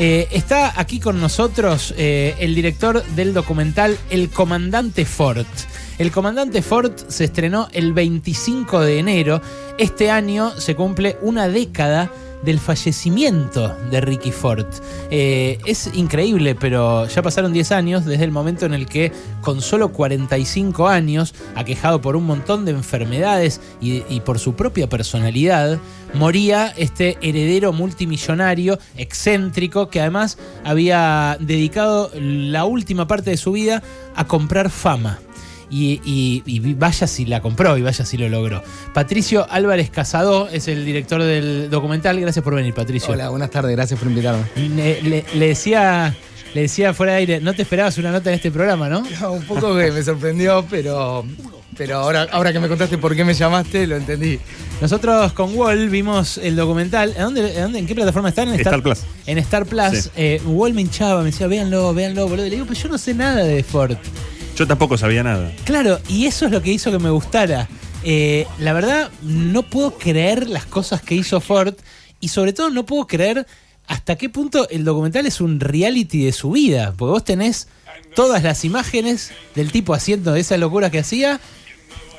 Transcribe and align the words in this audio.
Eh, 0.00 0.28
está 0.30 0.80
aquí 0.80 1.00
con 1.00 1.20
nosotros 1.20 1.92
eh, 1.98 2.36
el 2.38 2.54
director 2.54 3.02
del 3.16 3.34
documental 3.34 3.98
El 4.10 4.30
Comandante 4.30 5.04
Ford. 5.04 5.44
El 5.98 6.12
Comandante 6.12 6.62
Ford 6.62 6.92
se 7.08 7.24
estrenó 7.24 7.66
el 7.72 7.92
25 7.92 8.78
de 8.78 9.00
enero. 9.00 9.42
Este 9.76 10.12
año 10.12 10.52
se 10.52 10.76
cumple 10.76 11.16
una 11.20 11.48
década 11.48 12.12
del 12.42 12.58
fallecimiento 12.58 13.76
de 13.90 14.00
Ricky 14.00 14.32
Ford. 14.32 14.66
Eh, 15.10 15.58
es 15.66 15.90
increíble, 15.94 16.54
pero 16.54 17.06
ya 17.06 17.22
pasaron 17.22 17.52
10 17.52 17.72
años 17.72 18.04
desde 18.04 18.24
el 18.24 18.30
momento 18.30 18.66
en 18.66 18.74
el 18.74 18.86
que, 18.86 19.12
con 19.40 19.60
solo 19.60 19.92
45 19.92 20.88
años, 20.88 21.34
aquejado 21.54 22.00
por 22.00 22.16
un 22.16 22.24
montón 22.24 22.64
de 22.64 22.72
enfermedades 22.72 23.60
y, 23.80 24.02
y 24.08 24.20
por 24.20 24.38
su 24.38 24.54
propia 24.54 24.88
personalidad, 24.88 25.78
moría 26.14 26.72
este 26.76 27.18
heredero 27.20 27.72
multimillonario, 27.72 28.78
excéntrico, 28.96 29.88
que 29.88 30.00
además 30.00 30.38
había 30.64 31.36
dedicado 31.40 32.10
la 32.14 32.64
última 32.64 33.06
parte 33.06 33.30
de 33.30 33.36
su 33.36 33.52
vida 33.52 33.82
a 34.14 34.26
comprar 34.26 34.70
fama. 34.70 35.20
Y, 35.70 36.00
y- 36.04 36.42
y 36.46 36.74
vaya 36.74 37.06
si 37.06 37.26
la 37.26 37.40
compró 37.42 37.76
y 37.76 37.82
vaya 37.82 38.04
si 38.04 38.16
lo 38.16 38.28
logró. 38.28 38.62
Patricio 38.94 39.46
Álvarez 39.50 39.90
Casado 39.90 40.48
es 40.48 40.66
el 40.68 40.84
director 40.84 41.22
del 41.22 41.68
documental. 41.70 42.18
Gracias 42.20 42.42
por 42.42 42.54
venir, 42.54 42.72
Patricio. 42.74 43.12
Hola, 43.12 43.28
buenas 43.28 43.50
tardes, 43.50 43.72
gracias 43.76 43.98
por 43.98 44.08
invitarme. 44.08 44.44
Le, 44.56 45.02
le- 45.02 45.24
le 45.34 45.48
decía, 45.48 46.14
le 46.54 46.62
decía 46.62 46.94
fuera 46.94 47.12
de 47.12 47.18
aire, 47.18 47.40
no 47.40 47.52
te 47.52 47.62
esperabas 47.62 47.98
una 47.98 48.10
nota 48.12 48.30
en 48.30 48.36
este 48.36 48.50
programa, 48.50 48.88
¿no? 48.88 49.00
Un 49.30 49.42
poco 49.44 49.76
que 49.76 49.92
me 49.92 50.02
sorprendió, 50.02 50.64
pero, 50.70 51.24
pero 51.76 51.98
ahora, 51.98 52.26
ahora 52.32 52.50
que 52.52 52.60
me 52.60 52.68
contaste 52.68 52.96
por 52.96 53.14
qué 53.14 53.24
me 53.24 53.34
llamaste, 53.34 53.86
lo 53.86 53.96
entendí. 53.96 54.38
Nosotros 54.80 55.32
con 55.34 55.54
Wall 55.54 55.90
vimos 55.90 56.38
el 56.38 56.56
documental. 56.56 57.10
¿En, 57.16 57.22
dónde, 57.24 57.54
en, 57.56 57.62
dónde- 57.64 57.78
en 57.80 57.86
qué 57.86 57.94
plataforma 57.94 58.30
está? 58.30 58.44
En 58.44 58.50
Star 58.54 58.80
Plus. 58.82 59.00
En 59.26 59.36
Star 59.38 59.66
Plus. 59.66 59.98
Sí. 60.04 60.10
Eh, 60.16 60.40
Wall 60.46 60.72
me 60.72 60.80
hinchaba, 60.80 61.20
me 61.20 61.26
decía, 61.26 61.46
véanlo, 61.46 61.92
véanlo, 61.92 62.26
boludo. 62.26 62.46
Y 62.46 62.50
Le 62.50 62.56
digo, 62.56 62.66
pero 62.68 62.80
yo 62.80 62.88
no 62.88 62.96
sé 62.96 63.12
nada 63.12 63.42
de 63.44 63.62
Ford. 63.62 63.96
Yo 64.58 64.66
tampoco 64.66 64.98
sabía 64.98 65.22
nada. 65.22 65.52
Claro, 65.64 66.00
y 66.08 66.26
eso 66.26 66.46
es 66.46 66.50
lo 66.50 66.60
que 66.60 66.72
hizo 66.72 66.90
que 66.90 66.98
me 66.98 67.10
gustara. 67.10 67.68
Eh, 68.02 68.44
la 68.58 68.72
verdad, 68.72 69.08
no 69.22 69.62
puedo 69.62 69.96
creer 69.96 70.48
las 70.48 70.66
cosas 70.66 71.00
que 71.00 71.14
hizo 71.14 71.40
Ford 71.40 71.74
y 72.18 72.26
sobre 72.26 72.52
todo 72.52 72.68
no 72.68 72.84
puedo 72.84 73.06
creer 73.06 73.46
hasta 73.86 74.16
qué 74.16 74.28
punto 74.28 74.68
el 74.68 74.84
documental 74.84 75.26
es 75.26 75.40
un 75.40 75.60
reality 75.60 76.24
de 76.24 76.32
su 76.32 76.50
vida. 76.50 76.92
Porque 76.96 77.12
vos 77.12 77.24
tenés 77.24 77.68
todas 78.16 78.42
las 78.42 78.64
imágenes 78.64 79.30
del 79.54 79.70
tipo 79.70 79.94
haciendo 79.94 80.34
esa 80.34 80.56
locura 80.56 80.90
que 80.90 80.98
hacía 80.98 81.38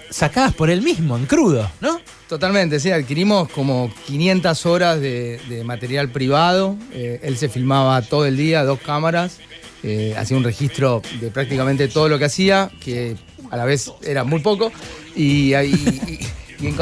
sacadas 0.10 0.56
por 0.56 0.70
él 0.70 0.82
mismo, 0.82 1.18
en 1.18 1.26
crudo, 1.26 1.70
¿no? 1.82 2.00
Totalmente, 2.30 2.80
sí, 2.80 2.90
adquirimos 2.90 3.50
como 3.50 3.92
500 4.08 4.66
horas 4.66 5.02
de, 5.02 5.42
de 5.50 5.66
material 5.66 6.10
privado. 6.10 6.78
Eh, 6.94 7.20
él 7.22 7.38
se 7.38 7.50
filmaba 7.50 8.02
todo 8.02 8.26
el 8.26 8.38
día, 8.38 8.64
dos 8.64 8.80
cámaras. 8.80 9.40
Eh, 9.84 10.14
hacía 10.18 10.38
un 10.38 10.44
registro 10.44 11.02
de 11.20 11.30
prácticamente 11.32 11.88
todo 11.88 12.10
lo 12.10 12.20
que 12.20 12.26
hacía, 12.26 12.70
que 12.80 13.16
a 13.52 13.58
la 13.58 13.66
vez 13.66 13.92
era 14.04 14.24
muy 14.24 14.40
poco. 14.42 14.72
Y, 15.16 15.54
ahí- 15.54 16.20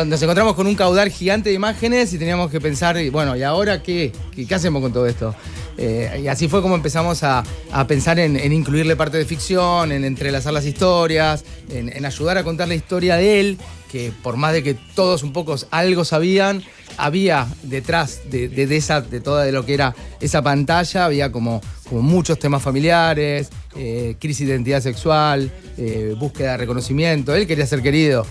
nos 0.07 0.21
encontramos 0.23 0.55
con 0.55 0.65
un 0.65 0.73
caudal 0.75 1.09
gigante 1.11 1.49
de 1.49 1.55
imágenes 1.55 2.11
y 2.11 2.17
teníamos 2.17 2.49
que 2.49 2.59
pensar, 2.59 2.97
bueno, 3.11 3.35
¿y 3.35 3.43
ahora? 3.43 3.83
¿Qué, 3.83 4.11
qué 4.47 4.55
hacemos 4.55 4.81
con 4.81 4.91
todo 4.91 5.05
esto? 5.05 5.35
Eh, 5.77 6.21
y 6.23 6.27
así 6.27 6.47
fue 6.47 6.61
como 6.63 6.75
empezamos 6.75 7.21
a, 7.23 7.43
a 7.71 7.85
pensar 7.87 8.17
en, 8.19 8.35
incluirle 8.51 8.95
parte 8.95 9.17
de 9.17 9.25
ficción, 9.25 9.91
en 9.91 10.03
entrelazar 10.05 10.51
las 10.53 10.65
historias, 10.65 11.43
en, 11.71 11.95
en 11.95 12.03
ayudar 12.05 12.37
a 12.39 12.43
contar 12.43 12.67
la 12.67 12.75
historia 12.75 13.15
de 13.15 13.39
él, 13.39 13.57
que 13.91 14.11
por 14.23 14.37
más 14.37 14.53
de 14.53 14.63
que 14.63 14.73
todos 14.95 15.21
un 15.23 15.33
poco 15.33 15.55
algo 15.71 16.03
sabían, 16.03 16.63
había 16.97 17.47
detrás 17.61 18.21
de, 18.31 18.49
de- 18.49 18.65
de 18.65 18.75
esa, 18.77 19.01
de 19.01 19.19
toda 19.21 19.43
de 19.43 19.51
lo 19.51 19.65
que 19.65 19.75
era 19.75 19.93
esa 20.19 20.41
pantalla, 20.41 21.05
había 21.05 21.31
como, 21.31 21.61
como 21.87 22.01
muchos 22.01 22.39
temas 22.39 22.63
familiares, 22.63 23.49
eh, 23.75 24.15
crisis 24.19 24.47
de 24.47 24.53
identidad 24.55 24.81
sexual, 24.81 25.51
eh, 25.77 26.15
búsqueda 26.17 26.53
de 26.53 26.57
reconocimiento. 26.57 27.35
Él 27.35 27.45
quería 27.45 27.67
ser 27.67 27.83
querido. 27.83 28.25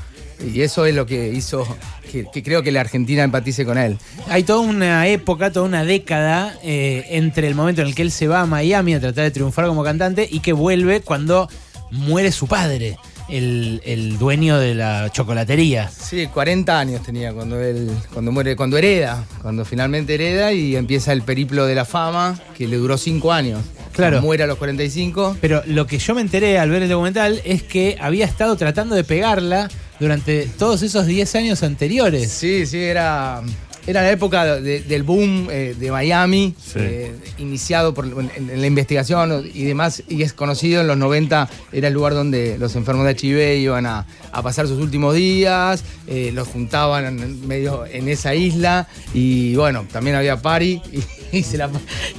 Y 0.44 0.60
eso 0.60 0.86
es 0.86 0.94
lo 0.94 1.06
que 1.06 1.28
hizo 1.28 1.66
que, 2.10 2.26
que 2.32 2.42
creo 2.42 2.62
que 2.62 2.72
la 2.72 2.80
Argentina 2.80 3.22
empatice 3.22 3.64
con 3.64 3.78
él. 3.78 3.98
Hay 4.28 4.42
toda 4.42 4.60
una 4.60 5.06
época, 5.06 5.50
toda 5.50 5.66
una 5.66 5.84
década 5.84 6.58
eh, 6.62 7.04
entre 7.10 7.48
el 7.48 7.54
momento 7.54 7.82
en 7.82 7.88
el 7.88 7.94
que 7.94 8.02
él 8.02 8.10
se 8.10 8.28
va 8.28 8.42
a 8.42 8.46
Miami 8.46 8.94
a 8.94 9.00
tratar 9.00 9.24
de 9.24 9.30
triunfar 9.30 9.66
como 9.66 9.82
cantante 9.82 10.28
y 10.30 10.40
que 10.40 10.52
vuelve 10.52 11.00
cuando 11.00 11.48
muere 11.90 12.32
su 12.32 12.46
padre, 12.46 12.98
el, 13.28 13.80
el 13.84 14.18
dueño 14.18 14.58
de 14.58 14.74
la 14.74 15.10
chocolatería. 15.10 15.88
Sí, 15.88 16.26
40 16.26 16.78
años 16.78 17.02
tenía 17.02 17.32
cuando 17.32 17.60
él, 17.60 17.90
cuando 18.12 18.32
muere, 18.32 18.56
cuando 18.56 18.76
hereda, 18.76 19.24
cuando 19.42 19.64
finalmente 19.64 20.14
hereda 20.14 20.52
y 20.52 20.76
empieza 20.76 21.12
el 21.12 21.22
periplo 21.22 21.66
de 21.66 21.74
la 21.74 21.84
fama, 21.84 22.38
que 22.56 22.68
le 22.68 22.76
duró 22.76 22.98
5 22.98 23.32
años. 23.32 23.60
Claro. 23.92 24.20
Muere 24.20 24.44
a 24.44 24.46
los 24.46 24.58
45. 24.58 25.38
Pero 25.40 25.62
lo 25.66 25.86
que 25.86 25.98
yo 25.98 26.14
me 26.14 26.20
enteré 26.20 26.58
al 26.58 26.68
ver 26.68 26.82
el 26.82 26.88
documental 26.90 27.40
es 27.44 27.62
que 27.62 27.96
había 27.98 28.26
estado 28.26 28.54
tratando 28.56 28.94
de 28.94 29.04
pegarla 29.04 29.68
durante 30.00 30.46
todos 30.58 30.82
esos 30.82 31.06
10 31.06 31.34
años 31.36 31.62
anteriores. 31.62 32.30
Sí, 32.30 32.66
sí, 32.66 32.78
era, 32.78 33.42
era 33.86 34.02
la 34.02 34.10
época 34.10 34.56
de- 34.60 34.80
del 34.80 35.02
boom 35.04 35.48
eh, 35.50 35.74
de 35.78 35.90
Miami, 35.90 36.54
Sí. 36.60 36.72
eh, 36.80 37.12
iniciado 37.38 37.94
por, 37.94 38.04
en, 38.06 38.30
en 38.50 38.60
la 38.60 38.66
investigación 38.66 39.48
y 39.54 39.64
demás, 39.64 40.02
y 40.08 40.22
es 40.22 40.32
conocido 40.32 40.80
en 40.80 40.86
los 40.88 40.96
90, 40.98 41.48
era 41.72 41.88
el 41.88 41.94
lugar 41.94 42.14
donde 42.14 42.58
los 42.58 42.74
enfermos 42.76 43.06
de 43.06 43.12
HIV 43.12 43.58
iban 43.60 43.86
a, 43.86 44.06
a 44.32 44.42
pasar 44.42 44.66
sus 44.66 44.78
últimos 44.80 45.14
días, 45.14 45.84
eh, 46.08 46.30
los 46.34 46.48
juntaban 46.48 47.06
en, 47.20 47.46
medio 47.46 47.86
en 47.86 48.08
esa 48.08 48.34
isla, 48.34 48.88
y 49.14 49.54
bueno, 49.56 49.86
también 49.90 50.16
había 50.16 50.36
party, 50.42 50.80
y, 51.32 51.38
y 51.38 51.42
se 51.42 51.56
la- 51.56 51.70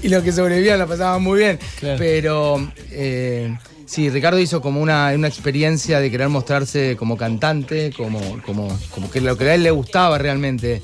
y 0.01 0.07
los 0.09 0.23
que 0.23 0.31
sobrevivían 0.31 0.79
la 0.79 0.87
pasaban 0.87 1.21
muy 1.21 1.39
bien. 1.39 1.59
Claro. 1.79 1.97
Pero... 1.99 2.71
Sí, 3.87 4.09
Ricardo 4.09 4.37
hizo 4.37 4.61
como 4.61 4.81
una, 4.81 5.13
una 5.15 5.29
experiencia 5.29 6.01
de 6.01 6.11
querer 6.11 6.27
mostrarse 6.27 6.97
como 6.97 7.15
cantante, 7.15 7.93
como, 7.95 8.19
como, 8.45 8.67
como 8.93 9.09
que 9.09 9.21
lo 9.21 9.37
que 9.37 9.45
a 9.45 9.55
él 9.55 9.63
le 9.63 9.71
gustaba 9.71 10.17
realmente. 10.17 10.83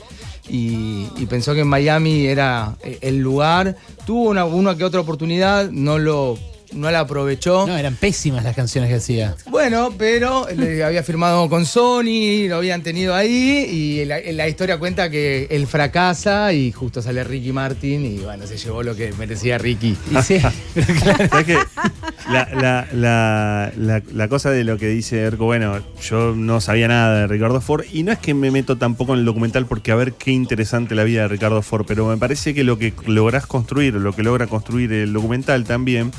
Y, 0.50 1.10
y 1.18 1.26
pensó 1.26 1.54
que 1.54 1.60
en 1.60 1.68
Miami 1.68 2.26
era 2.26 2.78
eh, 2.82 3.00
el 3.02 3.20
lugar. 3.20 3.76
Tuvo 4.06 4.30
una, 4.30 4.46
una 4.46 4.78
que 4.78 4.86
otra 4.86 5.02
oportunidad, 5.02 5.70
no, 5.70 6.00
lo, 6.00 6.38
no 6.76 6.92
la 6.92 7.02
aprovechó. 7.02 7.66
No, 7.68 7.78
eran 7.78 7.96
pésimas 7.96 8.44
las 8.44 8.56
canciones 8.56 8.90
que 8.90 8.96
hacía. 8.98 9.36
Bueno, 9.50 9.94
pero 9.98 10.48
le 10.56 10.84
había 10.84 11.04
firmado 11.04 11.50
con 11.50 11.66
Sony, 11.66 12.48
lo 12.48 12.58
habían 12.58 12.82
tenido 12.84 13.16
ahí 13.16 13.66
y 13.70 14.06
la, 14.06 14.20
la 14.32 14.48
historia 14.48 14.78
cuenta 14.78 15.10
que 15.10 15.48
él 15.50 15.68
fracasa 15.68 16.54
y 16.54 16.72
justo 16.72 17.02
sale 17.02 17.24
Ricky 17.24 17.52
Martin 17.52 18.06
y 18.06 18.18
bueno, 18.20 18.46
se 18.48 18.58
llevó 18.58 18.84
lo 18.84 18.96
que 18.96 19.12
merecía 19.14 19.58
Ricky. 19.58 19.98
Y 20.12 20.14
la- 22.32 22.88
la- 22.94 23.72
la- 23.78 24.02
la 24.14 24.28
cosa 24.28 24.52
de 24.52 24.64
lo 24.64 24.78
que 24.78 24.88
dice 24.88 25.20
Erco, 25.22 25.46
bueno, 25.46 25.80
yo 26.02 26.34
no 26.36 26.62
sabía 26.62 26.88
nada 26.88 27.22
de 27.22 27.28
Ricardo 27.28 27.62
Ford 27.62 27.84
y 27.92 28.04
no 28.04 28.12
es 28.12 28.20
que 28.20 28.34
me 28.34 28.52
meto 28.52 28.78
tampoco 28.78 29.14
en 29.14 29.20
el 29.20 29.26
documental 29.26 29.66
porque 29.66 29.92
a 29.92 29.96
ver 29.96 30.14
qué 30.14 30.32
interesante 30.32 30.96
la 30.96 31.04
vida 31.04 31.24
de 31.24 31.28
Ricardo 31.28 31.62
Ford, 31.62 31.86
pero 31.88 32.08
me 32.08 32.18
parece 32.18 32.54
que 32.54 32.64
lo 32.64 32.78
que 32.78 32.94
lográs 33.08 33.46
construir, 33.48 33.94
lo 33.96 34.14
que 34.14 34.24
logra 34.24 34.48
construir 34.48 34.92
el 34.94 35.14
documental 35.14 35.64
también, 35.66 36.12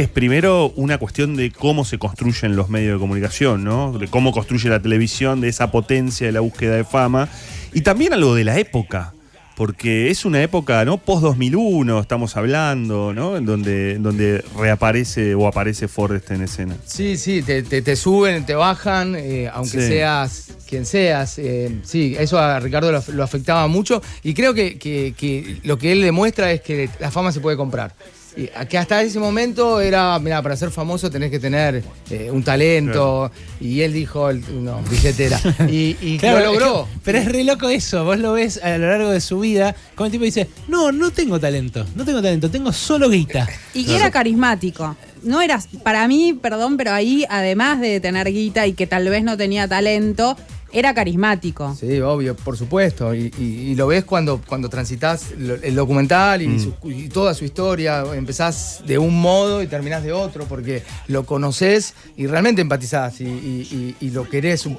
es 0.00 0.08
primero 0.08 0.72
una 0.76 0.98
cuestión 0.98 1.36
de 1.36 1.50
cómo 1.50 1.84
se 1.84 1.98
construyen 1.98 2.54
los 2.56 2.68
medios 2.68 2.94
de 2.94 2.98
comunicación, 3.00 3.64
¿no? 3.64 3.92
De 3.98 4.08
cómo 4.08 4.32
construye 4.32 4.68
la 4.68 4.80
televisión, 4.80 5.40
de 5.40 5.48
esa 5.48 5.70
potencia 5.70 6.26
de 6.26 6.32
la 6.32 6.40
búsqueda 6.40 6.76
de 6.76 6.84
fama, 6.84 7.28
y 7.72 7.80
también 7.80 8.12
algo 8.12 8.34
de 8.34 8.44
la 8.44 8.58
época. 8.58 9.12
Porque 9.56 10.10
es 10.10 10.26
una 10.26 10.42
época, 10.42 10.84
¿no? 10.84 10.98
Post-2001 10.98 12.02
estamos 12.02 12.36
hablando, 12.36 13.14
¿no? 13.14 13.38
En 13.38 13.46
donde, 13.46 13.96
donde 13.98 14.44
reaparece 14.54 15.34
o 15.34 15.46
aparece 15.46 15.88
Ford 15.88 16.14
este 16.14 16.34
en 16.34 16.42
escena. 16.42 16.76
Sí, 16.84 17.16
sí, 17.16 17.40
te, 17.40 17.62
te- 17.62 17.80
te 17.80 17.96
suben, 17.96 18.44
te 18.44 18.54
bajan, 18.54 19.14
eh, 19.16 19.48
aunque 19.50 19.80
Sí. 19.80 19.86
seas 19.88 20.48
quien 20.68 20.84
seas. 20.84 21.38
eh, 21.38 21.74
sí, 21.84 22.14
eso 22.18 22.38
a 22.38 22.60
Ricardo 22.60 22.92
lo, 22.92 23.02
lo 23.14 23.22
afectaba 23.22 23.66
mucho 23.66 24.02
y 24.22 24.34
creo 24.34 24.52
que, 24.52 24.76
que- 24.78 25.14
que 25.16 25.56
lo 25.64 25.78
que 25.78 25.92
él 25.92 26.02
demuestra 26.02 26.52
es 26.52 26.60
que 26.60 26.90
la 27.00 27.10
fama 27.10 27.32
se 27.32 27.40
puede 27.40 27.56
comprar. 27.56 27.94
Y 28.36 28.48
que 28.68 28.76
hasta 28.76 29.00
ese 29.02 29.18
momento 29.18 29.80
era, 29.80 30.18
mira, 30.18 30.42
para 30.42 30.56
ser 30.56 30.70
famoso 30.70 31.10
tenés 31.10 31.30
que 31.30 31.38
tener 31.38 31.82
eh, 32.10 32.30
un 32.30 32.42
talento. 32.42 33.30
Y 33.60 33.80
él 33.80 33.94
dijo, 33.94 34.28
el- 34.28 34.42
no, 34.62 34.80
billetera. 34.90 35.40
Y, 35.70 35.96
y 36.02 36.18
Claro, 36.18 36.40
lo 36.40 36.44
logró. 36.52 36.82
es 36.82 36.88
que- 36.94 37.00
pero 37.04 37.18
es 37.18 37.24
re 37.32 37.44
loco 37.44 37.68
eso. 37.70 38.04
Vos 38.04 38.18
lo 38.18 38.32
ves 38.34 38.60
a 38.62 38.76
lo 38.76 38.88
largo 38.88 39.10
de 39.10 39.20
su 39.22 39.40
vida. 39.40 39.74
Como 39.94 40.06
el 40.06 40.12
tipo 40.12 40.24
dice: 40.24 40.48
No, 40.68 40.92
no 40.92 41.10
tengo 41.10 41.40
talento. 41.40 41.86
No 41.94 42.04
tengo 42.04 42.20
talento. 42.20 42.50
Tengo 42.50 42.72
solo 42.72 43.08
guita. 43.08 43.48
Y 43.72 43.84
que 43.86 43.96
era 43.96 44.10
carismático. 44.10 44.96
No 45.22 45.40
era, 45.40 45.58
para 45.82 46.06
mí, 46.06 46.34
perdón, 46.34 46.76
pero 46.76 46.92
ahí, 46.92 47.24
además 47.30 47.80
de 47.80 48.00
tener 48.00 48.30
guita 48.30 48.66
y 48.66 48.74
que 48.74 48.86
tal 48.86 49.08
vez 49.08 49.24
no 49.24 49.36
tenía 49.36 49.66
talento, 49.66 50.36
era 50.78 50.92
carismático. 50.92 51.74
Sí, 51.78 52.00
obvio, 52.00 52.36
por 52.36 52.56
supuesto. 52.56 53.14
Y, 53.14 53.32
y- 53.38 53.44
y 53.70 53.74
lo 53.74 53.86
ves 53.86 54.04
cuando, 54.04 54.40
cuando 54.46 54.68
transitas 54.68 55.32
el 55.62 55.74
documental 55.74 56.42
y, 56.42 56.60
su- 56.60 56.74
y 56.84 57.08
toda 57.08 57.32
su 57.34 57.44
historia. 57.44 58.04
Empezás 58.14 58.82
de 58.86 58.98
un 58.98 59.18
modo 59.20 59.62
y 59.62 59.66
terminás 59.66 60.02
de 60.02 60.12
otro 60.12 60.44
porque 60.44 60.82
lo 61.08 61.24
conoces 61.24 61.94
y 62.16 62.26
realmente 62.26 62.60
empatizás 62.60 63.20
y, 63.20 63.24
y- 63.24 63.94
y- 64.00 64.06
y 64.06 64.10
lo 64.10 64.28
querés 64.28 64.66
un- 64.66 64.78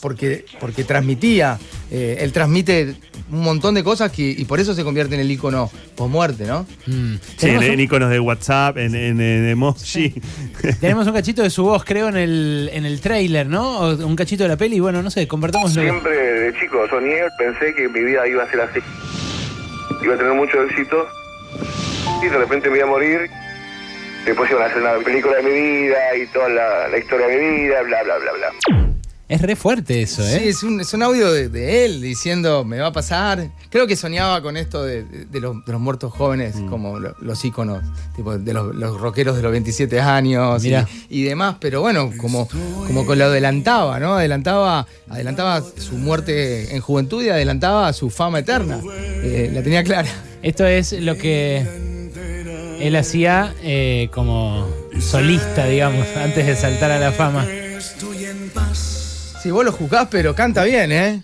porque, 0.00 0.44
porque 0.60 0.84
transmitía. 0.84 1.58
eh, 1.90 2.18
él 2.20 2.32
transmite 2.32 2.94
un 3.30 3.40
montón 3.42 3.74
de 3.74 3.82
cosas 3.84 4.10
que, 4.12 4.22
y 4.30 4.44
por 4.44 4.60
eso 4.60 4.74
se 4.74 4.84
convierte 4.84 5.14
en 5.14 5.20
el 5.20 5.30
icono 5.30 5.70
post-muerte, 5.94 6.46
¿no? 6.46 6.66
Mm. 6.86 7.14
Sí, 7.36 7.48
en, 7.48 7.80
iconos 7.80 8.10
de 8.10 8.20
WhatsApp, 8.20 8.78
en, 8.78 8.94
en, 8.94 9.20
en 9.20 9.48
emoji. 9.48 10.14
tenemos 10.80 11.06
un 11.06 11.12
cachito 11.12 11.42
de 11.42 11.50
su 11.50 11.64
voz, 11.64 11.84
creo, 11.84 12.08
en 12.08 12.16
el, 12.16 12.70
en 12.72 12.84
el 12.86 13.00
trailer, 13.00 13.46
¿no? 13.46 13.80
O 13.80 14.06
un 14.06 14.16
cachito 14.16 14.44
de 14.44 14.48
la 14.48 14.56
peli. 14.56 14.80
Bueno, 14.80 15.02
no 15.02 15.10
sé, 15.10 15.26
compartámoslo. 15.28 15.82
Siempre 15.82 16.10
de 16.12 16.58
chico 16.58 16.86
soñé, 16.88 17.20
pensé 17.38 17.74
que 17.74 17.88
mi 17.88 18.02
vida 18.02 18.26
iba 18.26 18.44
a 18.44 18.50
ser 18.50 18.60
así. 18.62 18.80
Iba 20.02 20.14
a 20.14 20.18
tener 20.18 20.32
mucho 20.34 20.62
éxito 20.62 21.06
y 22.22 22.26
de 22.26 22.38
repente 22.38 22.70
me 22.70 22.78
iba 22.78 22.86
a 22.86 22.90
morir. 22.90 23.28
Después 24.24 24.50
iban 24.50 24.62
a 24.62 24.66
hacer 24.66 24.82
una 24.82 24.94
película 25.04 25.36
de 25.36 25.42
mi 25.42 25.50
vida 25.50 26.16
y 26.16 26.26
toda 26.32 26.48
la, 26.48 26.88
la 26.88 26.98
historia 26.98 27.26
de 27.28 27.36
mi 27.38 27.62
vida, 27.62 27.82
bla, 27.82 28.02
bla, 28.02 28.18
bla, 28.18 28.32
bla. 28.32 28.88
Es 29.28 29.42
re 29.42 29.56
fuerte 29.56 30.00
eso, 30.00 30.22
¿eh? 30.26 30.38
Sí, 30.40 30.48
es 30.48 30.62
un, 30.62 30.80
es 30.80 30.94
un 30.94 31.02
audio 31.02 31.30
de, 31.30 31.50
de 31.50 31.84
él 31.84 32.00
diciendo, 32.00 32.64
me 32.64 32.78
va 32.78 32.86
a 32.86 32.92
pasar. 32.92 33.50
Creo 33.68 33.86
que 33.86 33.94
soñaba 33.94 34.40
con 34.40 34.56
esto 34.56 34.82
de, 34.82 35.04
de- 35.04 35.26
de 35.26 35.40
los, 35.40 35.62
de 35.66 35.72
los 35.72 35.80
muertos 35.82 36.12
jóvenes, 36.14 36.54
como 36.70 36.98
lo- 36.98 37.14
los 37.20 37.44
íconos, 37.44 37.82
tipo 38.16 38.38
de 38.38 38.52
los, 38.54 38.74
los 38.74 38.98
rockeros 38.98 39.36
de 39.36 39.42
los 39.42 39.52
27 39.52 40.00
años 40.00 40.62
y, 40.64 40.68
y 41.10 41.22
demás, 41.24 41.56
pero 41.60 41.82
bueno, 41.82 42.10
como, 42.16 42.48
como 42.86 43.06
que 43.06 43.16
lo 43.16 43.26
adelantaba, 43.26 44.00
¿no? 44.00 44.14
Adelantaba, 44.14 44.86
adelantaba 45.10 45.62
su 45.76 45.96
muerte 45.98 46.74
en 46.74 46.80
juventud 46.80 47.22
y 47.22 47.28
adelantaba 47.28 47.92
su 47.92 48.08
fama 48.08 48.38
eterna. 48.38 48.80
Eh, 49.22 49.50
la 49.52 49.62
tenía 49.62 49.84
clara. 49.84 50.08
Esto 50.42 50.66
es 50.66 50.92
lo 50.92 51.18
que 51.18 51.66
él 52.80 52.96
hacía 52.96 53.52
eh, 53.62 54.08
como 54.10 54.66
solista, 55.00 55.66
digamos, 55.66 56.06
antes 56.16 56.46
de 56.46 56.56
saltar 56.56 56.90
a 56.92 56.98
la 56.98 57.12
fama. 57.12 57.46
Si 59.48 59.52
vos 59.52 59.64
lo 59.64 59.72
juzgás, 59.72 60.08
pero 60.10 60.34
canta 60.34 60.62
bien, 60.64 60.92
¿eh? 60.92 61.22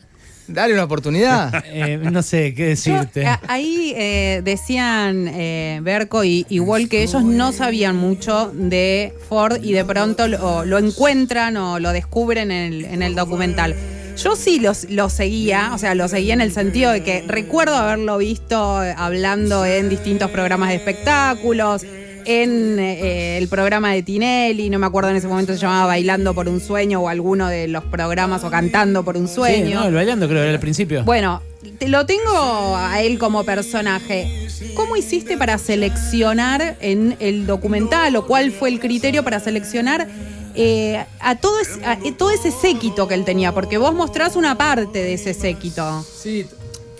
Dale 0.49 0.73
una 0.73 0.85
oportunidad. 0.85 1.63
Eh, 1.67 1.99
no 2.11 2.23
sé 2.23 2.55
qué 2.55 2.69
decirte. 2.69 3.27
ahí 3.49 3.93
eh, 3.99 4.41
decían 4.43 5.29
eh, 5.29 5.81
Berco 5.83 6.25
y, 6.25 6.47
y 6.49 6.59
Wall 6.59 6.89
que 6.89 7.03
ellos 7.03 7.23
no 7.23 7.53
sabían 7.53 7.97
mucho 7.97 8.51
de 8.55 9.13
Ford 9.29 9.59
y 9.63 9.73
de 9.75 9.85
pronto 9.85 10.27
lo, 10.27 10.65
lo 10.65 10.79
encuentran 10.79 11.59
o 11.59 11.79
lo 11.79 11.93
descubren 11.93 12.51
en 12.51 12.73
el, 12.73 12.85
en 12.87 13.03
el 13.03 13.15
documental. 13.15 13.75
Yo 14.17 14.37
sí 14.37 14.59
los- 14.59 14.89
lo 14.89 15.11
seguía, 15.11 15.73
o 15.75 15.79
sea, 15.79 15.95
lo 15.95 16.09
seguía 16.09 16.33
en 16.33 16.41
el 16.41 16.51
sentido 16.51 16.93
de 16.93 17.03
que 17.03 17.25
recuerdo 17.29 17.75
haberlo 17.77 18.17
visto 18.17 18.79
hablando 18.97 19.67
en 19.67 19.91
distintos 19.91 20.31
programas 20.31 20.71
de 20.71 20.77
espectáculos, 20.77 21.85
en 22.25 22.79
eh, 22.79 23.39
el 23.39 23.49
programa 23.49 23.93
de 23.93 24.03
Tinelli, 24.03 24.71
no 24.71 24.79
me 24.79 24.87
acuerdo 24.87 25.11
en 25.11 25.17
ese 25.17 25.29
momento 25.29 25.53
se 25.55 25.59
llamaba 25.61 25.87
Bailando 25.87 26.35
por 26.35 26.49
un 26.49 26.61
sueño 26.61 27.01
o 27.01 27.09
alguno 27.09 27.49
de 27.49 27.69
los 27.69 27.85
programas 27.85 28.45
o 28.45 28.51
Cantando 28.51 29.05
por 29.05 29.17
un 29.17 29.29
Sí, 29.29 29.35
sueño. 29.35 29.81
no, 29.81 29.87
el 29.89 29.95
bailando 29.95 30.27
creo 30.27 30.41
que 30.41 30.45
era 30.45 30.53
al 30.55 30.61
principio. 30.61 31.05
Bueno, 31.05 31.43
te 31.79 31.89
lo 31.89 32.07
tengo 32.07 32.77
a 32.77 33.01
él 33.03 33.19
como 33.19 33.45
personaje. 33.45 34.49
¿Cómo 34.75 34.97
hiciste 34.97 35.37
para 35.39 35.59
seleccionar 35.59 36.77
en 36.81 37.17
el 37.21 37.47
documental 37.47 38.17
o 38.17 38.27
cuál 38.27 38.53
fue 38.53 38.69
el 38.71 38.81
criterio 38.81 39.23
para 39.25 39.41
seleccionar 39.41 40.09
eh, 40.57 41.05
a, 41.21 41.35
todo 41.37 41.59
es- 41.61 41.79
a- 41.85 41.95
eh, 42.05 42.13
todo 42.17 42.31
ese 42.31 42.51
séquito 42.51 43.09
que 43.09 43.15
él 43.15 43.25
tenía? 43.25 43.53
Porque 43.53 43.79
vos 43.79 43.95
mostrás 43.95 44.37
una 44.37 44.57
parte 44.57 45.01
de 45.03 45.15
ese 45.15 45.35
séquito. 45.35 46.05
Sí, 46.17 46.47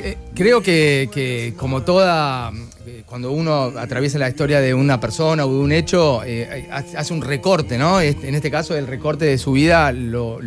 eh, 0.07 0.19
creo 0.35 0.63
que, 0.63 1.55
como 1.57 1.83
toda, 1.83 2.53
eh, 2.87 3.05
cuando 3.07 3.33
uno 3.33 3.73
atraviesa 3.79 4.19
la 4.19 4.29
historia 4.29 4.61
de 4.61 4.75
una 4.75 5.01
persona 5.01 5.47
o 5.47 5.49
de 5.49 5.59
un 5.59 5.73
hecho, 5.73 6.23
eh, 6.27 6.69
hace 6.71 7.15
un 7.15 7.23
recorte, 7.23 7.79
¿no? 7.79 8.03
En 8.03 8.35
este 8.35 8.51
caso, 8.51 8.77
el 8.77 8.87
recorte 8.87 9.25
de 9.25 9.39
su 9.39 9.53
vida 9.53 9.93
lo, 9.93 10.39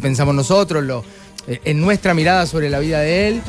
pensamos 0.00 0.34
nosotros, 0.34 0.82
lo, 0.82 1.04
en 1.46 1.80
nuestra 1.80 2.14
mirada 2.14 2.46
sobre 2.46 2.68
la 2.68 2.80
vida 2.80 2.98
de 2.98 3.28
él. 3.28 3.42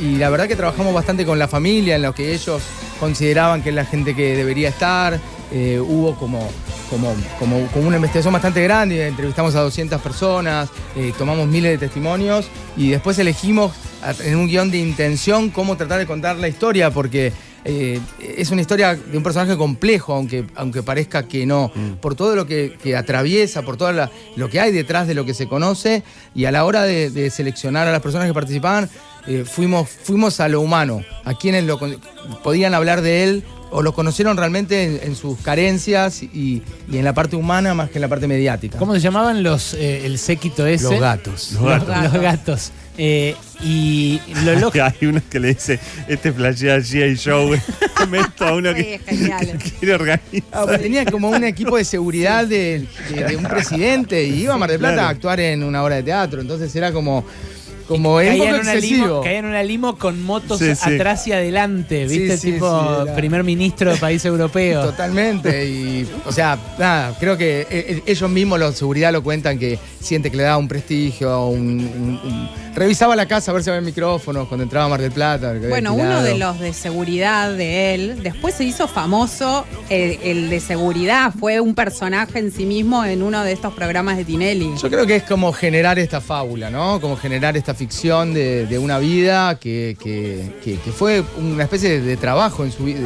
y 0.00 0.16
la 0.16 0.30
verdad 0.30 0.48
que 0.48 0.56
trabajamos 0.56 0.92
bastante 0.92 1.24
con 1.24 1.38
la 1.38 1.46
familia, 1.46 1.94
en 1.94 2.02
lo 2.02 2.12
que 2.12 2.34
ellos 2.34 2.60
consideraban 2.98 3.62
que 3.62 3.68
es 3.68 3.76
la 3.76 3.84
gente 3.84 4.16
que 4.16 4.34
debería 4.36 4.68
estar. 4.68 5.20
Hubo 5.52 6.16
como, 6.16 6.50
como, 6.90 7.14
como, 7.38 7.66
como 7.68 7.86
una 7.86 7.96
investigación 7.96 8.32
bastante 8.32 8.64
grande, 8.64 9.06
entrevistamos 9.06 9.54
a 9.54 9.60
200 9.60 10.00
personas, 10.00 10.70
tomamos 11.18 11.46
miles 11.46 11.70
de 11.72 11.78
testimonios 11.86 12.48
y 12.76 12.90
después 12.90 13.16
elegimos 13.20 13.70
en 14.24 14.36
un 14.36 14.46
guion 14.48 14.70
de 14.70 14.78
intención 14.78 15.50
cómo 15.50 15.76
tratar 15.76 15.98
de 15.98 16.06
contar 16.06 16.36
la 16.36 16.48
historia, 16.48 16.90
porque 16.90 17.32
eh, 17.64 18.00
es 18.36 18.50
una 18.50 18.60
historia 18.60 18.94
de 18.96 19.16
un 19.16 19.22
personaje 19.22 19.56
complejo, 19.56 20.14
aunque, 20.14 20.44
aunque 20.56 20.82
parezca 20.82 21.28
que 21.28 21.46
no, 21.46 21.70
por 22.00 22.14
todo 22.16 22.34
lo 22.34 22.46
que, 22.46 22.76
que 22.82 22.96
atraviesa, 22.96 23.62
por 23.62 23.76
todo 23.76 23.92
la- 23.92 24.10
lo 24.36 24.48
que 24.50 24.58
hay 24.60 24.72
detrás 24.72 25.06
de 25.06 25.14
lo 25.14 25.24
que 25.24 25.34
se 25.34 25.46
conoce, 25.46 26.02
y 26.34 26.44
a 26.46 26.50
la 26.50 26.64
hora 26.64 26.82
de, 26.82 27.10
de 27.10 27.30
seleccionar 27.30 27.86
a 27.86 27.92
las 27.92 28.00
personas 28.02 28.26
que 28.26 28.34
participaban, 28.34 28.90
eh, 29.28 29.44
fuimos, 29.46 29.88
fuimos 29.88 30.40
a 30.40 30.48
lo 30.48 30.60
humano, 30.60 31.02
a 31.24 31.34
quienes 31.34 31.64
lo, 31.64 31.78
podían 32.42 32.74
hablar 32.74 33.00
de 33.02 33.22
él 33.24 33.44
o 33.70 33.80
lo 33.80 33.94
conocieron 33.94 34.36
realmente 34.36 34.84
en, 34.84 35.00
en 35.10 35.16
sus 35.16 35.38
carencias 35.38 36.22
y, 36.22 36.62
y 36.90 36.98
en 36.98 37.04
la 37.04 37.14
parte 37.14 37.36
humana 37.36 37.72
más 37.72 37.88
que 37.88 37.96
en 37.98 38.02
la 38.02 38.08
parte 38.08 38.26
mediática. 38.28 38.76
¿Cómo 38.78 38.92
se 38.94 39.00
llamaban 39.00 39.42
los 39.42 39.72
eh, 39.74 40.04
el 40.04 40.18
séquito 40.18 40.66
ese? 40.66 40.84
Los 40.90 41.00
gatos. 41.00 41.52
Los 41.52 41.62
Los, 41.62 41.86
gatos. 41.86 42.12
los 42.12 42.22
gatos. 42.22 42.72
Eh, 42.98 43.34
y 43.62 44.20
lo 44.44 44.54
loco. 44.56 44.78
Hay 44.82 45.06
uno 45.06 45.20
que 45.30 45.40
le 45.40 45.48
dice, 45.48 45.78
este 46.08 46.32
flashea 46.32 46.76
G.I. 46.78 47.16
Joe. 47.16 47.60
Meto 48.10 48.44
a 48.46 48.54
uno 48.54 48.70
Sí, 48.74 48.82
que, 48.82 48.94
es 48.96 49.02
genial. 49.06 49.46
que 49.58 49.70
quiere 49.70 49.94
organizar. 49.94 50.42
Ah, 50.52 50.64
pues 50.66 50.82
tenía 50.82 51.04
como 51.06 51.30
un 51.30 51.44
equipo 51.44 51.76
de 51.76 51.84
seguridad 51.84 52.46
de, 52.46 52.84
de- 53.14 53.24
de 53.24 53.36
un 53.36 53.44
presidente 53.44 54.24
y 54.24 54.42
iba 54.42 54.54
a 54.54 54.58
Mar 54.58 54.68
del 54.70 54.78
Plata 54.78 54.94
Claro. 54.94 55.08
a 55.08 55.10
actuar 55.10 55.40
en 55.40 55.62
una 55.62 55.82
obra 55.82 55.96
de 55.96 56.02
teatro. 56.02 56.40
Entonces 56.40 56.74
era 56.76 56.92
como, 56.92 57.24
como 57.86 58.20
era 58.20 58.32
un 58.32 58.38
Caía 58.40 58.50
poco 58.50 58.56
en, 58.56 58.62
una 58.68 58.74
limo, 58.74 58.86
excesivo. 58.96 59.20
caía 59.22 59.38
en 59.38 59.44
una 59.46 59.62
limo 59.62 59.98
con 59.98 60.22
motos 60.22 60.58
Sí, 60.58 60.74
sí. 60.74 60.94
atrás 60.94 61.26
y 61.28 61.32
adelante, 61.32 62.08
Sí, 62.08 62.18
¿viste? 62.18 62.36
sí, 62.38 62.52
tipo 62.52 63.04
sí, 63.06 63.10
primer 63.16 63.44
ministro 63.44 63.92
de 63.92 63.96
país 63.98 64.24
europeo. 64.26 64.84
Totalmente. 64.86 65.64
Y, 65.68 66.08
o 66.26 66.32
sea, 66.32 66.58
nada, 66.78 67.16
creo 67.20 67.38
que 67.38 67.60
eh, 67.62 67.66
eh, 67.70 68.02
ellos 68.06 68.28
mismos, 68.30 68.58
la 68.58 68.72
seguridad, 68.72 69.12
lo 69.12 69.22
cuentan 69.22 69.58
que 69.58 69.78
siente 70.00 70.30
que 70.30 70.36
le 70.36 70.42
da 70.42 70.56
un 70.58 70.66
prestigio, 70.68 71.46
un, 71.46 71.60
un- 71.80 72.20
un- 72.24 72.71
revisaba 72.74 73.14
la 73.16 73.26
casa 73.26 73.50
a 73.50 73.54
ver 73.54 73.62
si 73.62 73.70
había 73.70 73.82
micrófonos 73.82 74.48
cuando 74.48 74.62
entraba 74.64 74.86
a 74.86 74.88
Mar 74.88 75.00
del 75.00 75.12
Plata. 75.12 75.54
Bueno, 75.68 75.94
uno 75.94 76.22
de 76.22 76.38
los 76.38 76.58
de 76.60 76.72
seguridad 76.72 77.52
de 77.52 77.94
él, 77.94 78.22
después 78.22 78.54
se 78.54 78.64
hizo 78.64 78.88
famoso 78.88 79.64
el, 79.90 80.18
el 80.22 80.50
de 80.50 80.60
seguridad, 80.60 81.32
fue 81.38 81.60
un 81.60 81.74
personaje 81.74 82.38
en 82.38 82.50
sí 82.50 82.64
mismo 82.64 83.04
en 83.04 83.22
uno 83.22 83.42
de 83.44 83.52
estos 83.52 83.74
programas 83.74 84.16
de 84.16 84.24
Tinelli. 84.24 84.70
Yo 84.80 84.88
creo 84.90 85.06
que 85.06 85.16
es 85.16 85.22
como 85.24 85.52
generar 85.52 85.98
esta 85.98 86.20
fábula, 86.20 86.70
¿no? 86.70 87.00
Como 87.00 87.16
generar 87.16 87.56
esta 87.56 87.74
ficción 87.74 88.32
de, 88.34 88.66
de 88.66 88.78
una 88.78 88.98
vida 88.98 89.58
que, 89.58 89.96
que- 90.02 90.52
que- 90.64 90.78
que 90.78 90.92
fue 90.92 91.22
una 91.38 91.64
especie 91.64 92.00
de, 92.00 92.16
trabajo 92.16 92.64
en 92.64 92.72
su 92.72 92.84
vida, 92.84 92.98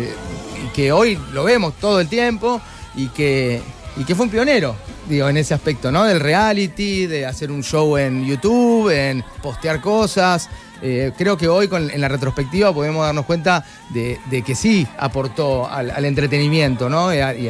que 0.74 0.92
hoy 0.92 1.18
lo 1.32 1.44
vemos 1.44 1.74
todo 1.80 2.00
el 2.00 2.08
tiempo 2.08 2.60
y 2.94 3.06
que, 3.08 3.60
y 3.96 4.04
que 4.04 4.14
fue 4.14 4.26
un 4.26 4.30
pionero, 4.30 4.76
digo, 5.08 5.28
en 5.28 5.36
ese 5.36 5.54
aspecto, 5.54 5.90
¿no? 5.92 6.04
Del 6.04 6.20
reality, 6.20 7.06
de 7.06 7.26
hacer 7.26 7.50
un 7.50 7.62
show 7.62 7.96
en 7.96 8.24
YouTube, 8.26 8.90
en 8.90 9.24
postear 9.42 9.80
cosas. 9.80 10.48
Eh, 10.82 11.12
creo 11.16 11.36
que 11.38 11.48
hoy 11.48 11.68
con- 11.68 11.90
en 11.90 12.00
la 12.00 12.08
retrospectiva 12.08 12.72
podemos 12.74 13.04
darnos 13.06 13.24
cuenta 13.24 13.64
de, 13.90 14.18
de 14.30 14.42
que 14.42 14.54
sí 14.54 14.86
aportó 14.98 15.66
al, 15.68 15.90
al 15.90 16.04
entretenimiento, 16.04 16.88
¿no? 16.90 17.14
Y 17.14 17.18
a, 17.18 17.34
y 17.34 17.48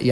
y 0.00 0.10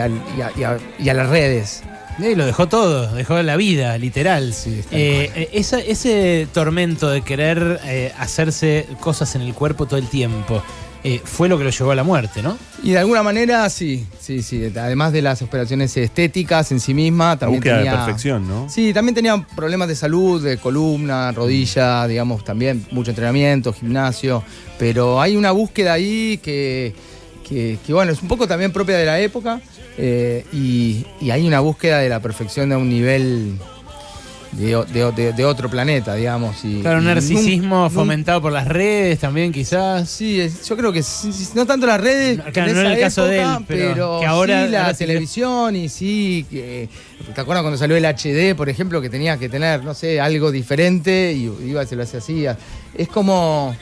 y 0.99 1.05
las 1.13 1.29
redes. 1.29 1.83
Y 2.19 2.35
lo 2.35 2.45
dejó 2.45 2.69
todo, 2.69 3.15
dejó 3.15 3.41
la 3.43 3.57
vida, 3.57 3.97
literal. 3.97 4.53
Sí, 4.53 4.81
está 4.81 4.95
Eh, 4.95 5.31
eh, 5.35 5.49
esa- 5.55 5.79
ese 5.81 6.47
tormento 6.53 7.09
de 7.09 7.23
querer 7.23 7.81
eh, 7.85 8.13
hacerse 8.19 8.87
cosas 9.01 9.35
en 9.37 9.41
el 9.43 9.55
cuerpo 9.55 9.87
todo 9.87 9.97
el 9.99 10.09
tiempo 10.09 10.63
eh, 11.03 11.21
fue 11.25 11.49
lo 11.49 11.57
que 11.59 11.65
lo 11.65 11.71
llevó 11.71 11.91
a 11.93 11.95
la 11.95 12.03
muerte, 12.05 12.43
¿no? 12.43 12.59
Y 12.83 12.91
de 12.93 12.99
alguna 12.99 13.23
manera, 13.23 13.69
sí, 13.71 14.07
sí, 14.21 14.43
sí. 14.43 14.71
Además 14.77 15.13
de 15.13 15.23
las 15.23 15.41
operaciones 15.43 15.97
estéticas 15.97 16.73
en 16.73 16.81
sí 16.81 16.93
misma, 16.95 17.39
también 17.39 17.61
búsqueda 17.61 17.77
tenía. 17.79 17.93
de 17.93 17.97
perfección, 17.99 18.47
¿no? 18.49 18.69
Sí, 18.69 18.93
también 18.93 19.15
tenía 19.15 19.47
problemas 19.57 19.89
de 19.89 19.97
salud, 19.97 20.43
de 20.43 20.59
columna, 20.59 21.33
rodilla, 21.33 22.07
digamos, 22.07 22.45
también 22.45 22.87
mucho 22.91 23.11
entrenamiento, 23.11 23.73
gimnasio. 23.73 24.43
Pero 24.79 25.21
hay 25.21 25.37
una 25.37 25.51
búsqueda 25.53 25.95
ahí 25.95 26.39
que, 26.43 26.95
que, 27.49 27.79
que, 27.87 27.93
bueno, 27.93 28.13
es 28.13 28.21
un 28.23 28.29
poco 28.29 28.47
también 28.47 28.73
propia 28.73 28.97
de 28.97 29.07
la 29.07 29.21
época. 29.21 29.61
eh, 29.99 30.45
y, 30.53 31.05
y 31.21 31.31
hay 31.31 31.47
una 31.47 31.61
búsqueda 31.61 31.99
de 31.99 32.09
la 32.09 32.21
perfección 32.21 32.73
a 32.73 32.79
un 32.79 32.89
nivel 32.89 33.59
de, 34.53 34.85
de 34.93 35.13
de- 35.13 35.33
de 35.33 35.45
otro 35.45 35.69
planeta, 35.71 36.15
digamos. 36.15 36.65
Y, 36.65 36.81
Claro, 36.81 36.99
un 36.99 37.05
narcisismo 37.05 37.77
nun- 37.77 37.83
nun- 37.85 37.91
fomentado 37.91 38.43
por 38.43 38.53
las 38.53 38.67
redes 38.67 39.19
también, 39.21 39.53
quizás. 39.53 40.09
Sí, 40.11 40.41
es- 40.41 40.69
yo 40.69 40.77
creo 40.77 40.93
que 40.93 41.03
sí, 41.03 41.33
sí, 41.33 41.49
no 41.55 41.67
tanto 41.67 41.87
las 41.87 42.01
redes, 42.01 42.39
No, 42.39 42.45
que 42.45 42.53
claro, 42.53 42.71
en 42.71 42.75
no 42.77 42.81
en 42.81 42.87
esa 42.87 42.95
el 42.97 43.01
caso 43.01 43.25
de 43.27 43.37
época, 43.39 43.57
él, 43.59 43.65
pero 43.69 44.15
que 44.21 44.27
sí 44.27 44.31
ahora- 44.31 44.67
la 44.67 44.81
ahora 44.83 44.95
sí 44.95 44.99
que- 44.99 45.07
televisión 45.07 45.77
y 45.77 45.89
sí, 45.89 46.47
que, 46.51 46.89
¿te 47.35 47.41
acuerdas 47.41 47.63
cuando 47.63 47.79
salió 47.79 47.97
el 47.97 48.05
HD, 48.05 48.55
por 48.57 48.69
ejemplo, 48.69 49.01
que 49.01 49.09
tenía 49.09 49.37
que 49.39 49.49
tener, 49.49 49.85
no 49.85 49.95
sé, 49.95 50.21
algo 50.21 50.51
diferente 50.51 51.33
y 51.33 51.45
iba 51.69 51.83
y 51.83 51.87
se 51.87 51.95
lo 51.97 52.03
hacía 52.03 52.19
así? 52.19 52.45
Es 52.95 53.09
como, 53.09 53.75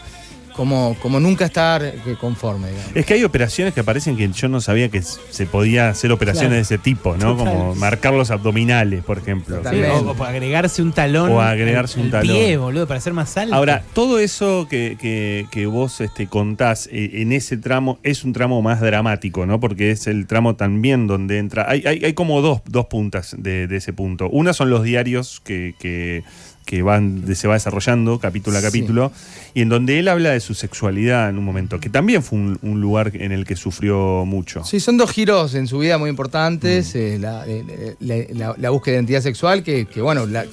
como, 0.58 0.96
como 1.00 1.20
nunca 1.20 1.44
estar 1.46 1.82
eh, 1.84 1.94
conforme, 2.20 2.68
digamos. 2.70 2.90
Es 2.96 3.06
que 3.06 3.14
hay 3.14 3.22
operaciones 3.22 3.72
que 3.72 3.80
aparecen 3.80 4.16
que 4.16 4.28
yo 4.28 4.48
no 4.48 4.60
sabía 4.60 4.88
que 4.88 5.00
se 5.00 5.46
podía 5.46 5.88
hacer 5.88 6.10
operaciones 6.12 6.48
Claro. 6.50 6.56
de 6.56 6.60
ese 6.62 6.78
tipo, 6.78 7.16
¿no? 7.16 7.36
Total. 7.36 7.54
Como 7.54 7.74
marcar 7.76 8.12
los 8.12 8.30
abdominales, 8.32 9.04
por 9.04 9.18
ejemplo. 9.18 9.62
Sí, 9.70 9.80
o, 9.82 10.10
o 10.10 10.24
agregarse 10.24 10.82
un 10.82 10.92
talón. 10.92 11.30
O 11.30 11.40
agregarse 11.40 12.00
un 12.00 12.06
al 12.06 12.10
talón. 12.10 12.36
pie, 12.36 12.56
boludo, 12.56 12.86
para 12.88 13.00
ser 13.00 13.12
más 13.12 13.36
alto. 13.36 13.54
Ahora, 13.54 13.84
todo 13.94 14.18
eso 14.18 14.66
que, 14.68 14.96
que- 15.00 15.46
que 15.52 15.66
vos 15.66 16.00
este, 16.00 16.26
contás 16.26 16.88
eh, 16.92 17.22
en 17.22 17.30
ese 17.32 17.56
tramo 17.56 18.00
es 18.02 18.24
un 18.24 18.32
tramo 18.32 18.60
más 18.60 18.80
dramático, 18.80 19.46
¿no? 19.46 19.60
Porque 19.60 19.92
es 19.92 20.08
el 20.08 20.26
tramo 20.26 20.56
también 20.56 21.06
donde 21.06 21.38
entra. 21.38 21.66
Hay, 21.70 21.84
hay, 21.86 22.04
hay 22.04 22.12
como 22.14 22.40
dos, 22.42 22.62
dos 22.66 22.86
puntas 22.86 23.36
de, 23.38 23.68
de 23.68 23.76
ese 23.76 23.92
punto. 23.92 24.28
Una 24.28 24.52
son 24.52 24.70
los 24.70 24.82
diarios 24.82 25.40
que, 25.44 25.74
que, 25.78 26.24
que 26.68 26.82
van, 26.82 27.24
se 27.34 27.48
va 27.48 27.54
desarrollando 27.54 28.18
capítulo 28.18 28.58
a 28.58 28.60
Sí. 28.60 28.66
capítulo, 28.66 29.10
y 29.54 29.62
en 29.62 29.70
donde 29.70 29.98
él 29.98 30.06
habla 30.06 30.30
de 30.32 30.40
su 30.40 30.52
sexualidad 30.52 31.30
en 31.30 31.38
un 31.38 31.44
momento, 31.44 31.80
que 31.80 31.88
también 31.88 32.22
fue 32.22 32.38
un, 32.38 32.58
un 32.60 32.78
lugar 32.82 33.10
en 33.14 33.32
el 33.32 33.46
que 33.46 33.56
sufrió 33.56 34.26
mucho. 34.26 34.62
Sí, 34.64 34.78
son 34.78 34.98
dos 34.98 35.10
giros 35.10 35.54
en 35.54 35.66
su 35.66 35.78
vida 35.78 35.96
muy 35.96 36.10
importantes. 36.10 36.94
Mm. 36.94 36.98
eh, 36.98 37.18
la, 37.18 37.44
eh, 37.46 37.96
la- 38.00 38.16
la- 38.48 38.54
la 38.58 38.70
búsqueda 38.70 38.92
de 38.92 38.98
identidad 38.98 39.22
sexual, 39.22 39.62
que, 39.62 39.86
que, 39.86 40.02
bueno, 40.02 40.26
la, 40.26 40.44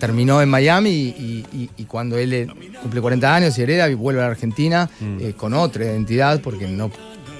terminó 0.00 0.42
en 0.42 0.48
Miami 0.48 0.90
y, 0.90 1.44
y- 1.52 1.70
y 1.76 1.84
cuando 1.84 2.18
él 2.18 2.32
eh, 2.32 2.46
cumple 2.82 3.00
40 3.00 3.32
años 3.32 3.56
y 3.56 3.62
hereda 3.62 3.88
y 3.88 3.94
vuelve 3.94 4.20
a 4.20 4.24
la 4.24 4.30
Argentina 4.32 4.90
Mm. 5.00 5.18
eh, 5.20 5.32
con 5.36 5.54
otra 5.54 5.84
identidad, 5.84 6.40
porque 6.40 6.66
no, 6.66 6.90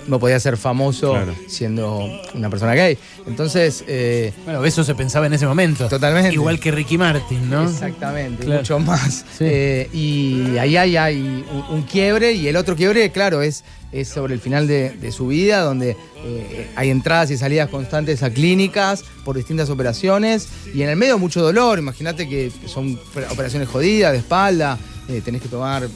no 0.07 0.19
podía 0.19 0.39
ser 0.41 0.57
famoso 0.57 1.13
Claro. 1.13 1.35
siendo 1.49 2.09
una 2.35 2.51
persona 2.51 2.75
gay. 2.75 2.99
Entonces, 3.27 3.85
eh, 3.87 4.33
Bueno, 4.45 4.65
eso 4.65 4.85
se 4.85 4.95
pensaba 4.95 5.27
en 5.27 5.33
ese 5.35 5.47
momento. 5.47 5.89
Totalmente. 5.89 6.33
Igual 6.35 6.59
que 6.61 6.71
Ricky 6.71 6.99
Martin, 6.99 7.49
¿no? 7.51 7.65
Exactamente, 7.69 8.45
Claro. 8.45 8.61
mucho 8.61 8.79
más. 8.79 9.25
Sí. 9.39 9.45
Eh, 9.47 9.89
y 9.93 10.57
ahí 10.59 10.77
hay, 10.77 10.97
hay 10.97 11.17
un, 11.21 11.65
un 11.71 11.83
quiebre 11.83 12.33
y 12.33 12.49
el 12.49 12.57
otro 12.57 12.75
quiebre, 12.77 13.11
claro, 13.13 13.43
es, 13.43 13.65
es 13.93 14.09
sobre 14.09 14.35
el 14.35 14.41
final 14.41 14.67
de, 14.67 14.91
de 14.91 15.13
su 15.13 15.27
vida, 15.29 15.61
donde 15.63 15.97
eh, 16.25 16.71
hay 16.77 16.91
entradas 16.91 17.31
y 17.31 17.37
salidas 17.37 17.69
constantes 17.69 18.23
a 18.23 18.31
clínicas 18.31 19.05
por 19.25 19.37
distintas 19.37 19.71
operaciones 19.71 20.49
y 20.75 20.83
en 20.83 20.89
el 20.89 20.97
medio 20.97 21.19
mucho 21.19 21.43
dolor. 21.43 21.79
Imagínate 21.79 22.29
que 22.29 22.51
son 22.67 22.99
operaciones 23.31 23.69
jodidas 23.69 24.13
de 24.13 24.19
espalda, 24.19 24.79
eh, 25.09 25.21
tenés 25.25 25.43
que 25.43 25.49
tomar 25.49 25.89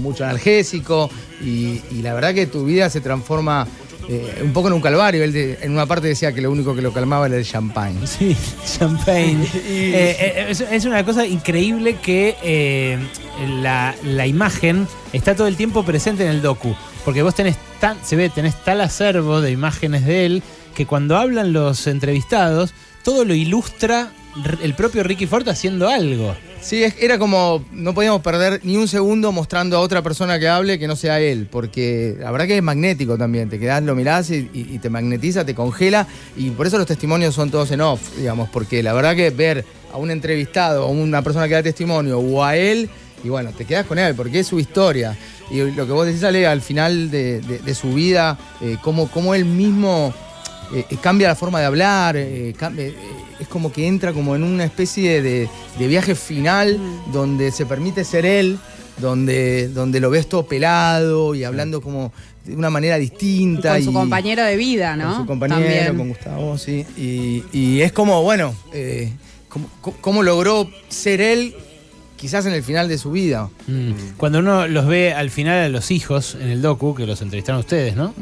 mucho 0.00 0.24
analgésico 0.24 1.10
y, 1.42 1.80
y 1.90 2.02
la 2.02 2.14
verdad 2.14 2.34
que 2.34 2.46
tu 2.46 2.64
vida 2.64 2.88
se 2.90 3.00
transforma 3.00 3.66
eh, 4.08 4.40
un 4.42 4.52
poco 4.54 4.68
en 4.68 4.74
un 4.74 4.80
calvario. 4.80 5.22
Él 5.22 5.32
de- 5.32 5.58
en 5.60 5.72
una 5.72 5.84
parte 5.86 6.08
decía 6.08 6.32
que 6.32 6.40
lo 6.40 6.50
único 6.50 6.74
que 6.74 6.80
lo 6.82 6.92
calmaba 6.92 7.26
era 7.26 7.36
el 7.36 7.44
champagne. 7.44 8.06
Sí, 8.06 8.34
champagne. 8.78 9.46
Eh, 9.70 10.46
es, 10.50 10.60
es 10.62 10.84
una 10.86 11.04
cosa 11.04 11.26
increíble 11.26 11.96
que 12.02 12.36
eh, 12.42 12.98
la, 13.62 13.94
la 14.04 14.26
imagen 14.26 14.86
está 15.12 15.34
todo 15.34 15.46
el 15.46 15.56
tiempo 15.56 15.84
presente 15.84 16.24
en 16.24 16.30
el 16.30 16.42
docu. 16.42 16.74
Porque 17.04 17.22
vos 17.22 17.34
tenés 17.34 17.56
tan, 17.80 17.96
se 18.04 18.16
ve, 18.16 18.28
tenés 18.28 18.54
tal 18.64 18.80
acervo 18.80 19.40
de 19.40 19.50
imágenes 19.50 20.04
de 20.04 20.26
él 20.26 20.42
que 20.74 20.86
cuando 20.86 21.16
hablan 21.16 21.52
los 21.52 21.86
entrevistados, 21.86 22.72
todo 23.02 23.24
lo 23.24 23.34
ilustra 23.34 24.10
el 24.62 24.74
propio 24.74 25.02
Ricky 25.02 25.26
Ford 25.26 25.48
haciendo 25.48 25.88
algo. 25.88 26.34
Sí, 26.60 26.84
era 27.00 27.18
como, 27.18 27.64
no 27.72 27.94
podíamos 27.94 28.20
perder 28.20 28.60
ni 28.64 28.76
un 28.76 28.88
segundo 28.88 29.30
mostrando 29.32 29.76
a 29.76 29.80
otra 29.80 30.02
persona 30.02 30.38
que 30.38 30.48
hable 30.48 30.78
que 30.78 30.88
no 30.88 30.96
sea 30.96 31.20
él, 31.20 31.48
porque 31.50 32.16
la 32.18 32.30
verdad 32.30 32.46
que 32.46 32.56
es 32.56 32.62
magnético 32.62 33.16
también, 33.16 33.48
te 33.48 33.58
quedás, 33.58 33.82
lo 33.82 33.94
mirás 33.94 34.30
y, 34.30 34.78
te 34.82 34.90
magnetiza, 34.90 35.44
te 35.44 35.54
congela, 35.54 36.06
y 36.36 36.50
por 36.50 36.66
eso 36.66 36.76
los 36.76 36.86
testimonios 36.86 37.34
son 37.34 37.50
todos 37.50 37.70
en 37.70 37.80
off, 37.80 38.16
digamos, 38.16 38.48
porque 38.50 38.82
la 38.82 38.92
verdad 38.92 39.14
que 39.14 39.30
ver 39.30 39.64
a 39.92 39.96
un 39.98 40.10
entrevistado, 40.10 40.84
a 40.84 40.88
una 40.88 41.22
persona 41.22 41.46
que 41.48 41.54
da 41.54 41.62
testimonio, 41.62 42.18
o 42.18 42.44
a 42.44 42.56
él, 42.56 42.90
y 43.22 43.28
bueno, 43.28 43.50
te 43.52 43.64
quedás 43.64 43.86
con 43.86 43.98
él, 43.98 44.14
porque 44.14 44.40
es 44.40 44.46
su 44.46 44.60
historia. 44.60 45.16
Y 45.50 45.58
lo 45.70 45.86
que 45.86 45.92
vos 45.92 46.06
decís, 46.06 46.22
Ale, 46.24 46.46
al 46.46 46.60
final 46.60 47.10
de, 47.10 47.74
su 47.74 47.94
vida, 47.94 48.36
eh, 48.60 48.76
cómo 48.82 49.34
él 49.34 49.44
mismo 49.44 50.12
eh, 50.74 50.84
eh, 50.90 50.96
cambia 51.00 51.28
la 51.28 51.34
forma 51.34 51.60
de 51.60 51.66
hablar, 51.66 52.16
eh, 52.16 52.54
cambia- 52.58 52.86
eh, 52.86 52.94
es 53.40 53.48
como 53.48 53.70
que 53.72 53.86
entra 53.86 54.12
como 54.12 54.34
en 54.36 54.42
una 54.42 54.64
especie 54.64 55.22
de, 55.22 55.48
de 55.78 55.86
viaje 55.86 56.14
final 56.14 56.78
donde 57.12 57.50
se 57.52 57.66
permite 57.66 58.04
ser 58.04 58.26
él, 58.26 58.58
donde, 58.98 59.68
donde 59.68 60.00
lo 60.00 60.10
ves 60.10 60.28
todo 60.28 60.46
pelado 60.46 61.34
y 61.34 61.44
hablando 61.44 61.80
como 61.80 62.12
de 62.44 62.56
una 62.56 62.70
manera 62.70 62.98
distinta. 62.98 63.74
Con 63.74 63.84
su 63.84 63.90
y- 63.90 63.94
compañero 63.94 64.42
de 64.44 64.56
vida, 64.56 64.96
¿no? 64.96 65.08
Con 65.10 65.16
su 65.18 65.26
compañero, 65.26 65.60
También. 65.60 65.96
con 65.96 66.08
Gustavo, 66.08 66.58
sí. 66.58 66.84
Y, 66.96 67.44
y 67.52 67.80
es 67.82 67.92
como, 67.92 68.22
bueno, 68.22 68.54
cómo, 69.48 69.68
cómo 70.00 70.22
logró 70.22 70.68
ser 70.88 71.20
él 71.20 71.54
quizás 72.18 72.44
en 72.46 72.52
el 72.52 72.62
final 72.62 72.88
de 72.88 72.98
su 72.98 73.10
vida. 73.12 73.48
Mm. 73.66 73.92
Cuando 74.18 74.40
uno 74.40 74.66
los 74.66 74.86
ve 74.86 75.14
al 75.14 75.30
final 75.30 75.58
a 75.64 75.68
los 75.70 75.90
hijos 75.90 76.36
en 76.38 76.48
el 76.48 76.60
docu, 76.60 76.94
que 76.94 77.06
los 77.06 77.22
entrevistaron 77.22 77.60
ustedes, 77.60 77.96
¿no? 77.96 78.12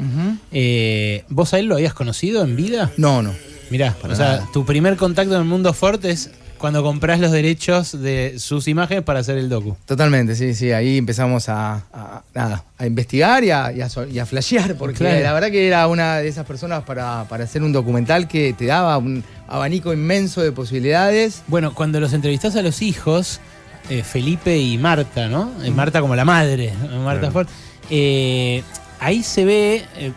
Eh, 0.51 1.25
¿Vos 1.29 1.53
a 1.53 1.59
él 1.59 1.65
lo 1.65 1.75
habías 1.75 1.93
conocido 1.93 2.43
en 2.43 2.55
vida? 2.55 2.91
No, 2.97 3.21
no. 3.21 3.33
Mirá, 3.69 3.93
Para 4.01 4.13
o 4.13 4.17
sea, 4.17 4.45
tu 4.53 4.65
primer 4.65 4.95
contacto 4.95 5.33
en 5.35 5.41
el 5.41 5.47
mundo 5.47 5.73
Ford 5.73 6.03
es 6.05 6.29
cuando 6.57 6.81
compras 6.81 7.19
los 7.19 7.31
derechos 7.31 8.01
de 8.01 8.35
sus 8.39 8.67
imágenes 8.67 9.03
para 9.03 9.19
hacer 9.19 9.37
el 9.37 9.47
docu. 9.49 9.75
Totalmente, 9.85 10.35
sí, 10.35 10.55
sí. 10.55 10.71
Ahí 10.71 10.97
empezamos 10.97 11.49
a, 11.49 11.83
a- 11.93 12.23
nada, 12.33 12.63
a 12.79 12.87
investigar 12.87 13.43
y 13.43 13.51
a, 13.51 13.71
y 13.73 13.81
a 13.81 13.89
so- 13.89 14.07
y 14.07 14.17
a 14.17 14.25
flashear, 14.25 14.75
porque 14.75 14.95
Claro. 14.99 15.21
la 15.21 15.33
verdad 15.33 15.51
que 15.51 15.67
era 15.67 15.85
una 15.87 16.17
de 16.17 16.27
esas 16.27 16.45
personas 16.47 16.83
para, 16.83 17.25
para 17.29 17.43
hacer 17.43 17.61
un 17.61 17.73
documental 17.73 18.27
que 18.27 18.53
te 18.53 18.65
daba 18.65 18.97
un 18.97 19.23
abanico 19.47 19.93
inmenso 19.93 20.41
de 20.41 20.51
posibilidades. 20.51 21.43
Bueno, 21.47 21.75
cuando 21.75 21.99
los 21.99 22.13
entrevistás 22.13 22.55
a 22.55 22.63
los 22.63 22.81
hijos, 22.81 23.39
eh, 23.89 24.03
Felipe 24.03 24.57
y 24.57 24.77
Marta, 24.77 25.27
¿no? 25.27 25.51
Eh, 25.63 25.71
Marta 25.71 26.01
como 26.01 26.15
la 26.15 26.25
madre. 26.25 26.73
Marta 27.03 27.19
Claro. 27.29 27.31
Ford. 27.31 27.47
eh, 27.89 28.63
ahí 28.99 29.23
se 29.23 29.45
ve 29.45 29.85
eh, 29.97 30.11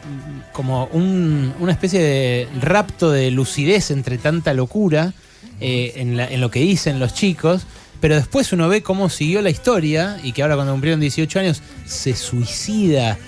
como 0.52 0.86
un- 0.92 1.52
una 1.60 1.72
especie 1.72 2.00
de 2.00 2.48
rapto 2.60 3.10
de 3.10 3.30
lucidez 3.30 3.90
entre 3.90 4.18
tanta 4.18 4.54
locura 4.54 5.12
eh, 5.60 5.92
en, 5.96 6.16
la- 6.16 6.26
en 6.28 6.40
lo 6.40 6.50
que 6.50 6.60
dicen 6.60 6.98
los 6.98 7.14
chicos. 7.14 7.62
Pero 8.00 8.14
después 8.14 8.50
uno 8.54 8.66
ve 8.68 8.82
cómo 8.82 9.10
siguió 9.10 9.42
la 9.42 9.50
historia 9.50 10.18
y 10.24 10.32
que 10.32 10.40
ahora 10.42 10.54
cuando 10.54 10.72
cumplieron 10.72 11.00
18 11.00 11.38
años 11.40 11.60
se 11.84 12.16
suicida 12.16 13.18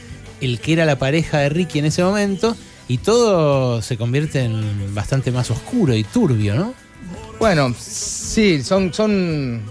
el 0.40 0.58
que 0.60 0.72
era 0.72 0.86
la 0.86 0.96
pareja 0.98 1.38
de 1.40 1.50
Ricky 1.50 1.78
en 1.78 1.84
ese 1.84 2.02
momento 2.02 2.56
y 2.88 2.96
todo 2.98 3.82
se 3.82 3.98
convierte 3.98 4.40
en 4.44 4.94
bastante 4.94 5.30
más 5.30 5.50
oscuro 5.50 5.94
y 5.94 6.04
turbio, 6.04 6.54
¿no? 6.54 6.72
Bueno, 7.38 7.74
sí, 7.78 8.62
son, 8.62 8.94
son. 8.94 9.62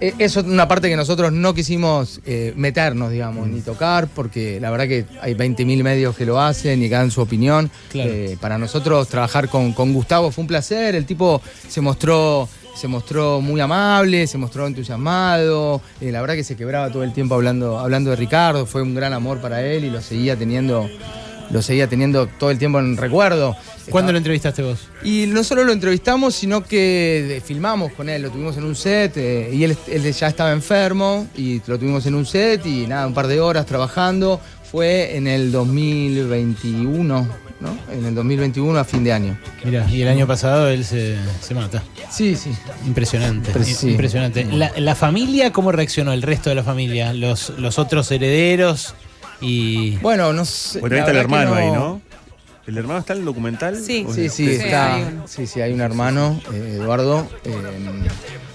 Eh, 0.00 0.14
Eso 0.18 0.40
es 0.40 0.46
una 0.46 0.66
parte 0.68 0.88
que 0.88 0.96
nosotros 0.96 1.32
no 1.32 1.54
quisimos 1.54 2.20
eh, 2.26 2.52
meternos, 2.56 3.10
digamos, 3.10 3.48
ni 3.48 3.60
tocar, 3.60 4.08
porque 4.08 4.58
la 4.60 4.70
verdad 4.70 4.88
que 4.88 5.04
hay 5.20 5.34
20.000 5.34 5.82
medios 5.82 6.16
que 6.16 6.26
lo 6.26 6.40
hacen 6.40 6.82
y 6.82 6.88
que 6.88 6.94
dan 6.94 7.10
su 7.10 7.20
opinión. 7.20 7.70
Claro. 7.90 8.10
Eh, 8.12 8.36
para 8.40 8.58
nosotros 8.58 9.08
trabajar 9.08 9.48
con, 9.48 9.72
con 9.72 9.92
Gustavo 9.92 10.30
fue 10.30 10.42
un 10.42 10.48
placer. 10.48 10.94
El 10.94 11.06
tipo 11.06 11.40
se 11.68 11.80
mostró, 11.80 12.48
se 12.74 12.88
mostró 12.88 13.40
muy 13.40 13.60
amable, 13.60 14.26
se 14.26 14.38
mostró 14.38 14.66
entusiasmado. 14.66 15.80
eh, 16.00 16.10
la 16.10 16.20
verdad 16.20 16.34
que 16.34 16.44
se 16.44 16.56
quebraba 16.56 16.90
todo 16.90 17.02
el 17.04 17.12
tiempo 17.12 17.34
hablando, 17.34 17.78
hablando 17.78 18.10
de 18.10 18.16
Ricardo. 18.16 18.66
Fue 18.66 18.82
un 18.82 18.94
gran 18.94 19.12
amor 19.12 19.40
para 19.40 19.62
él 19.64 19.84
y 19.84 19.90
lo 19.90 20.00
seguía 20.00 20.36
teniendo, 20.36 20.88
lo 21.50 21.62
seguía 21.62 21.88
teniendo 21.88 22.26
todo 22.26 22.50
el 22.50 22.58
tiempo 22.58 22.78
en 22.78 22.96
recuerdo. 22.96 23.56
¿Cuándo 23.90 24.12
lo 24.12 24.18
entrevistaste 24.18 24.62
vos? 24.62 24.90
y 25.02 25.26
no 25.26 25.42
solo 25.44 25.64
lo 25.64 25.72
entrevistamos, 25.72 26.34
sino 26.34 26.62
que 26.62 27.36
eh, 27.36 27.40
filmamos 27.40 27.92
con 27.92 28.08
él, 28.08 28.22
lo 28.22 28.30
tuvimos 28.30 28.56
en 28.56 28.64
un 28.64 28.76
set 28.76 29.16
eh, 29.16 29.50
y 29.52 29.64
él, 29.64 29.76
él 29.88 30.12
ya 30.12 30.28
estaba 30.28 30.52
enfermo 30.52 31.26
y 31.36 31.60
lo 31.66 31.78
tuvimos 31.78 32.06
en 32.06 32.14
un 32.14 32.26
set 32.26 32.64
y 32.66 32.86
nada, 32.86 33.06
un 33.06 33.14
par 33.14 33.26
de 33.26 33.40
horas 33.40 33.66
trabajando. 33.66 34.40
Fue 34.70 35.16
en 35.16 35.26
el 35.26 35.50
2021, 35.50 37.28
¿no? 37.60 37.78
En 37.92 38.04
el 38.04 38.14
2021 38.14 38.78
a 38.78 38.84
fin 38.84 39.02
de 39.02 39.12
año. 39.12 39.36
Mira, 39.64 39.84
y 39.90 40.02
el 40.02 40.08
año 40.08 40.28
pasado 40.28 40.68
él 40.68 40.84
se, 40.84 41.16
se 41.40 41.54
mata. 41.54 41.82
Sí, 42.08 42.36
sí. 42.36 42.52
Impresionante. 42.86 43.52
Sí. 43.64 43.90
Impresionante. 43.90 44.44
La, 44.44 44.70
la 44.76 44.94
familia, 44.94 45.52
¿cómo 45.52 45.72
reaccionó 45.72 46.12
el 46.12 46.22
resto 46.22 46.50
de 46.50 46.54
la 46.54 46.62
familia? 46.62 47.12
Los, 47.12 47.50
los 47.58 47.80
otros 47.80 48.12
herederos 48.12 48.94
y. 49.40 49.96
Bueno, 49.98 50.32
no 50.32 50.44
sé. 50.44 50.80
Bueno, 50.80 50.94
ahí 50.96 51.00
la 51.00 51.04
está 51.06 51.10
el 51.12 51.16
hermano 51.18 51.54
ahí, 51.54 51.70
¿no? 51.70 52.00
¿El 52.66 52.78
hermano 52.78 53.00
está 53.00 53.14
en 53.14 53.20
el 53.20 53.24
documental? 53.24 53.76
Sí. 53.76 54.04
¿O 54.08 54.14
Sí, 54.14 54.26
es- 54.26 54.34
sí, 54.34 54.46
Sí, 54.46 54.52
está. 54.52 54.98
Sí, 55.26 55.46
sí, 55.46 55.60
hay 55.60 55.72
un 55.72 55.80
hermano, 55.80 56.40
eh, 56.52 56.76
Eduardo. 56.80 57.26
eh, 57.44 57.52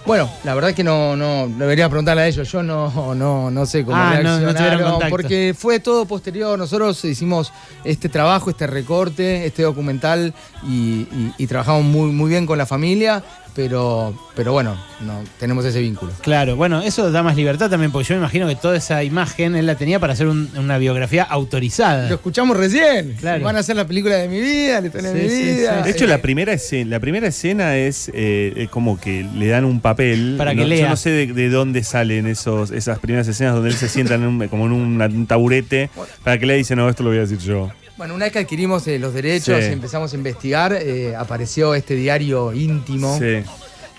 bueno, 0.05 0.29
la 0.43 0.53
verdad 0.53 0.73
que 0.73 0.83
no, 0.83 1.15
no, 1.15 1.47
debería 1.57 1.89
preguntarle 1.89 2.21
a 2.21 2.27
ellos. 2.27 2.49
Yo 2.51 2.61
no, 2.63 3.13
no, 3.15 3.49
no 3.51 3.65
sé 3.65 3.83
cómo 3.83 3.97
Ah, 3.97 4.19
no- 4.21 4.39
no 4.39 4.99
porque 5.09 5.55
fue 5.57 5.79
todo 5.79 6.05
posterior. 6.05 6.57
Nosotros 6.57 7.03
hicimos 7.03 7.51
este 7.83 8.07
trabajo, 8.07 8.49
este 8.51 8.67
recorte, 8.67 9.45
este 9.47 9.63
documental 9.63 10.33
y, 10.63 10.71
y- 11.11 11.33
y 11.39 11.47
trabajamos 11.47 11.83
muy, 11.83 12.11
muy 12.11 12.29
bien 12.29 12.45
con 12.45 12.57
la 12.59 12.65
familia, 12.67 13.23
pero, 13.55 14.13
pero 14.35 14.51
bueno, 14.51 14.77
no 15.01 15.24
tenemos 15.39 15.63
ese 15.65 15.79
vínculo. 15.81 16.12
Claro, 16.21 16.55
bueno, 16.55 16.81
eso 16.81 17.12
da 17.12 17.24
más 17.24 17.35
libertad 17.35 17.69
también, 17.69 17.91
porque 17.91 18.09
yo 18.09 18.15
me 18.15 18.19
imagino 18.19 18.47
que 18.47 18.55
toda 18.55 18.75
esa 18.77 19.03
imagen 19.03 19.55
él 19.55 19.65
la 19.65 19.75
tenía 19.75 20.00
para 20.00 20.13
hacer 20.13 20.27
un- 20.27 20.50
una 20.57 20.77
biografía 20.77 21.24
autorizada. 21.24 22.09
Lo 22.09 22.15
escuchamos 22.15 22.57
recién. 22.57 23.15
Claro. 23.19 23.43
Van 23.43 23.55
a 23.55 23.59
hacer 23.59 23.75
la 23.75 23.88
película 23.88 24.15
de 24.17 24.27
mi 24.27 24.39
vida, 24.41 24.81
la 24.81 24.88
historia 24.88 25.12
de 25.12 25.19
Sí, 25.21 25.25
mi 25.25 25.31
sí, 25.41 25.51
vida. 25.59 25.77
sí. 25.79 25.83
De 25.85 25.91
hecho, 25.91 26.05
la 26.07 26.17
primera 26.21 26.53
escena, 26.53 26.89
la 26.91 27.00
primera 27.00 27.27
escena 27.27 27.75
es 27.77 28.12
eh, 28.13 28.67
como 28.69 29.00
que 29.00 29.25
le 29.35 29.47
dan 29.47 29.65
un 29.65 29.79
papel 29.79 29.95
papel. 29.95 30.35
Para 30.38 30.51
que 30.53 30.62
No- 30.62 30.67
lea. 30.67 30.81
Yo 30.81 30.89
no 30.89 30.97
sé 30.97 31.09
de, 31.12 31.27
de 31.27 31.50
dónde 31.50 31.81
salen 31.83 32.27
esos, 32.27 32.71
esas 32.71 33.00
primeras 33.00 33.25
escenas 33.29 33.53
donde 33.53 33.69
él 33.69 33.75
se 33.77 33.88
sienta 33.88 34.15
en 34.15 34.24
un- 34.25 34.47
como 34.50 34.65
en 34.65 34.74
un, 34.74 35.01
un 35.01 35.25
taburete 35.27 35.89
para 36.21 36.38
que 36.38 36.45
lea 36.45 36.55
y 36.57 36.59
dice, 36.59 36.75
no, 36.75 36.89
esto 36.89 37.01
lo 37.03 37.09
voy 37.12 37.19
a 37.19 37.21
decir 37.21 37.38
yo. 37.38 37.71
Bueno, 37.97 38.13
una 38.15 38.25
vez 38.25 38.33
que 38.33 38.39
adquirimos 38.39 38.85
eh, 38.87 38.99
los 38.99 39.13
derechos 39.13 39.57
Sí. 39.63 39.69
y 39.69 39.73
empezamos 39.73 40.11
a 40.11 40.15
investigar, 40.15 40.73
eh, 40.73 41.15
apareció 41.15 41.73
este 41.75 41.95
diario 41.95 42.51
íntimo. 42.53 43.17
Sí. 43.17 43.43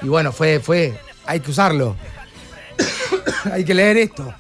Y 0.03 0.07
bueno, 0.09 0.33
fue, 0.33 0.61
fue, 0.61 0.99
hay 1.25 1.41
que 1.41 1.51
usarlo. 1.51 1.97
hay 3.53 3.65
que 3.65 3.75
leer 3.75 3.97
esto. 3.97 4.35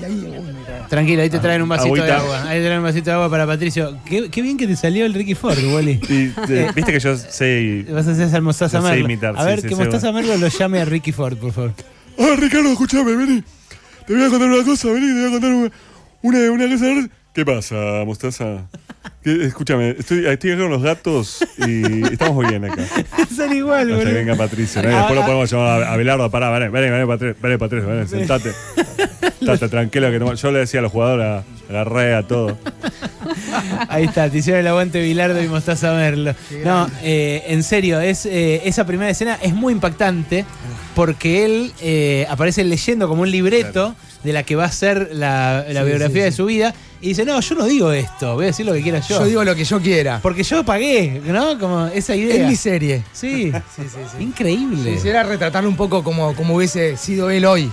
Y 0.00 0.04
ahí, 0.04 0.12
uy. 0.12 0.54
Tranquilo, 0.88 1.22
ahí 1.22 1.30
te 1.30 1.38
traen 1.38 1.62
un 1.62 1.68
vasito 1.68 1.94
de 2.02 2.10
agua. 2.10 2.48
Ahí 2.48 2.58
te 2.58 2.64
traen 2.64 2.78
un 2.78 2.84
vasito 2.84 3.10
de 3.10 3.12
agua 3.12 3.30
para 3.30 3.46
Patricio. 3.46 3.96
Qué, 4.06 4.28
qué 4.30 4.42
bien 4.42 4.56
que 4.56 4.66
te 4.66 4.74
salió 4.74 5.04
el 5.06 5.14
Ricky 5.14 5.34
Ford, 5.34 5.58
Wally. 5.72 6.00
Y, 6.08 6.32
eh, 6.52 6.70
Viste 6.74 6.92
que 6.92 6.98
yo 6.98 7.16
sé. 7.16 7.84
Vas 7.90 8.08
a 8.08 8.12
hacer 8.12 8.26
esa 8.28 8.40
Mostaza 8.40 8.80
Merlo. 8.80 9.04
imitar, 9.04 9.34
a 9.36 9.44
ver, 9.44 9.60
sí, 9.60 9.68
que 9.68 9.74
sí, 9.74 9.80
Mostaza. 9.80 10.10
Merlo 10.12 10.36
lo 10.36 10.48
llame 10.48 10.80
a 10.80 10.84
Ricky 10.84 11.12
Ford, 11.12 11.36
por 11.36 11.52
favor. 11.52 11.72
Ah, 12.18 12.34
Ricardo, 12.38 12.70
escúchame, 12.72 13.14
vení. 13.14 13.44
Te 14.06 14.14
voy 14.14 14.24
a 14.24 14.30
contar 14.30 14.48
una 14.48 14.64
cosa, 14.64 14.88
vení, 14.88 15.06
te 15.06 15.12
voy 15.14 15.28
a 15.28 15.30
contar 15.30 15.50
una, 15.52 15.70
una, 16.22 16.50
una 16.50 16.68
cosa. 16.78 17.08
¿Qué 17.34 17.44
pasa, 17.44 17.74
Mostaza? 18.06 18.66
¿Qué- 19.22 19.44
Escúchame, 19.44 19.90
estoy, 19.98 20.24
estoy 20.26 20.52
acá 20.52 20.62
con 20.62 20.70
los 20.70 20.82
gatos 20.82 21.44
y 21.58 22.04
estamos 22.12 22.34
muy 22.34 22.46
bien 22.46 22.64
acá. 22.64 22.82
Son 23.36 23.52
igual, 23.52 23.80
Hasta 23.80 23.92
que 23.92 24.04
boludo. 24.04 24.14
venga 24.14 24.36
Patricio. 24.36 24.82
¿no? 24.82 24.90
Y 24.90 24.94
después 24.94 25.14
lo 25.16 25.22
podemos 25.22 25.50
llamar 25.50 25.82
a 25.82 25.92
Abelardo. 25.94 26.30
Pará, 26.30 26.50
vení, 26.50 26.70
vení, 26.70 26.90
vení, 26.90 27.06
Patricio, 27.06 27.36
vení, 27.42 27.56
Patricio, 27.58 27.88
vení, 27.88 28.06
sentate. 28.08 28.52
Sentate, 29.40 29.68
tranquilo. 29.68 30.10
Que 30.10 30.18
no- 30.20 30.32
yo 30.34 30.52
le 30.52 30.60
decía 30.60 30.78
a 30.80 30.82
los 30.84 30.92
jugadores, 30.92 31.44
agarré 31.68 32.14
a 32.14 32.22
todo. 32.22 32.56
Ahí 33.88 34.04
está, 34.04 34.30
te 34.30 34.38
hicieron 34.38 34.60
el 34.60 34.66
aguante 34.68 35.00
Bilardo 35.02 35.42
y 35.42 35.48
Mostaza 35.48 35.92
Merlo. 35.94 36.34
No, 36.64 36.88
eh, 37.02 37.42
en 37.48 37.62
serio, 37.62 38.00
es, 38.00 38.26
eh, 38.26 38.62
esa 38.64 38.86
primera 38.86 39.10
escena 39.10 39.38
es 39.42 39.54
muy 39.54 39.72
impactante 39.72 40.44
porque 40.94 41.44
él 41.44 41.72
eh, 41.80 42.26
aparece 42.30 42.62
leyendo 42.64 43.08
como 43.08 43.22
un 43.22 43.30
libreto 43.30 43.94
de 44.22 44.32
la 44.32 44.42
que 44.42 44.56
va 44.56 44.64
a 44.64 44.72
ser 44.72 45.10
la, 45.12 45.64
la 45.68 45.80
Sí, 45.82 45.86
biografía 45.86 46.16
sí, 46.16 46.24
de 46.24 46.30
sí. 46.30 46.36
su 46.36 46.46
vida 46.46 46.74
y 47.00 47.08
dice, 47.08 47.24
no, 47.26 47.38
yo 47.40 47.54
no 47.56 47.66
digo 47.66 47.92
esto, 47.92 48.34
voy 48.34 48.44
a 48.44 48.46
decir 48.46 48.64
lo 48.64 48.72
que 48.72 48.80
quiera 48.82 49.00
yo. 49.00 49.18
Yo 49.20 49.26
digo 49.26 49.44
lo 49.44 49.54
que 49.54 49.64
yo 49.64 49.80
quiera. 49.80 50.20
porque 50.22 50.42
yo 50.42 50.64
pagué, 50.64 51.20
¿no? 51.26 51.58
Como 51.58 51.86
esa 51.88 52.16
idea. 52.16 52.42
Es 52.44 52.48
mi 52.48 52.56
serie. 52.56 53.02
Sí, 53.12 53.52
increíble. 54.20 54.94
Quisiera 54.94 55.22
retratarlo 55.22 55.68
un 55.68 55.76
poco 55.76 56.02
como, 56.02 56.34
como 56.34 56.54
hubiese 56.56 56.96
sido 56.96 57.30
él 57.30 57.44
hoy. 57.44 57.70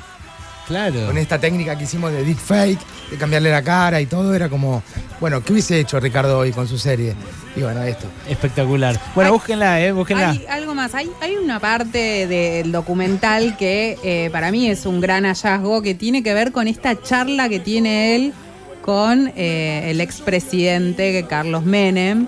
Claro. 0.67 1.05
Con 1.07 1.17
esta 1.17 1.39
técnica 1.39 1.77
que 1.77 1.83
hicimos 1.85 2.11
de 2.11 2.23
deepfake, 2.23 2.79
de 3.11 3.17
cambiarle 3.17 3.51
la 3.51 3.61
cara 3.61 4.01
y 4.01 4.05
todo, 4.05 4.33
era 4.33 4.49
como, 4.49 4.81
bueno, 5.19 5.43
¿qué 5.43 5.51
hubiese 5.51 5.79
hecho 5.79 5.99
Ricardo 5.99 6.39
hoy 6.39 6.51
con 6.51 6.67
su 6.67 6.77
serie? 6.77 7.13
Y 7.55 7.61
bueno, 7.61 7.83
esto. 7.83 8.07
Espectacular. 8.27 8.99
Bueno, 9.13 9.29
Ay, 9.29 9.33
búsquenla, 9.33 9.81
eh, 9.81 9.91
búsquenla. 9.91 10.29
Hay 10.31 10.45
algo 10.49 10.73
más, 10.73 10.95
hay, 10.95 11.11
hay 11.21 11.35
una 11.35 11.59
parte 11.59 12.25
del 12.27 12.71
documental 12.71 13.57
que 13.57 13.97
eh, 14.03 14.29
para 14.31 14.51
mí 14.51 14.69
es 14.69 14.85
un 14.85 15.01
gran 15.01 15.25
hallazgo 15.25 15.81
que 15.81 15.93
tiene 15.93 16.23
que 16.23 16.33
ver 16.33 16.51
con 16.53 16.67
esta 16.67 16.99
charla 17.01 17.49
que 17.49 17.59
tiene 17.59 18.15
él 18.15 18.33
con 18.81 19.31
eh, 19.35 19.91
el 19.91 20.01
expresidente 20.01 21.25
Carlos 21.27 21.63
Menem. 21.65 22.27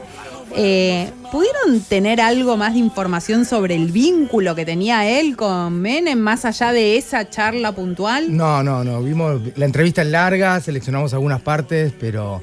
Eh, 0.55 1.12
¿Pudieron 1.31 1.81
tener 1.81 2.22
algo 2.22 2.57
más 2.57 2.74
de 2.74 2.79
información 2.79 3.45
sobre 3.45 3.75
el 3.75 3.91
vínculo 3.91 4.53
que 4.53 4.65
tenía 4.65 5.19
él 5.19 5.36
con 5.36 5.81
Menem, 5.81 6.19
más 6.19 6.45
allá 6.45 6.72
de 6.72 6.98
esa 6.98 7.27
charla 7.29 7.72
puntual? 7.72 8.36
No, 8.36 8.62
no, 8.62 8.83
no. 8.83 9.01
Vimos 9.01 9.41
la 9.55 9.65
entrevista 9.65 10.03
es 10.03 10.10
larga, 10.10 10.60
seleccionamos 10.62 11.13
algunas 11.13 11.41
partes, 11.41 11.91
pero 12.00 12.41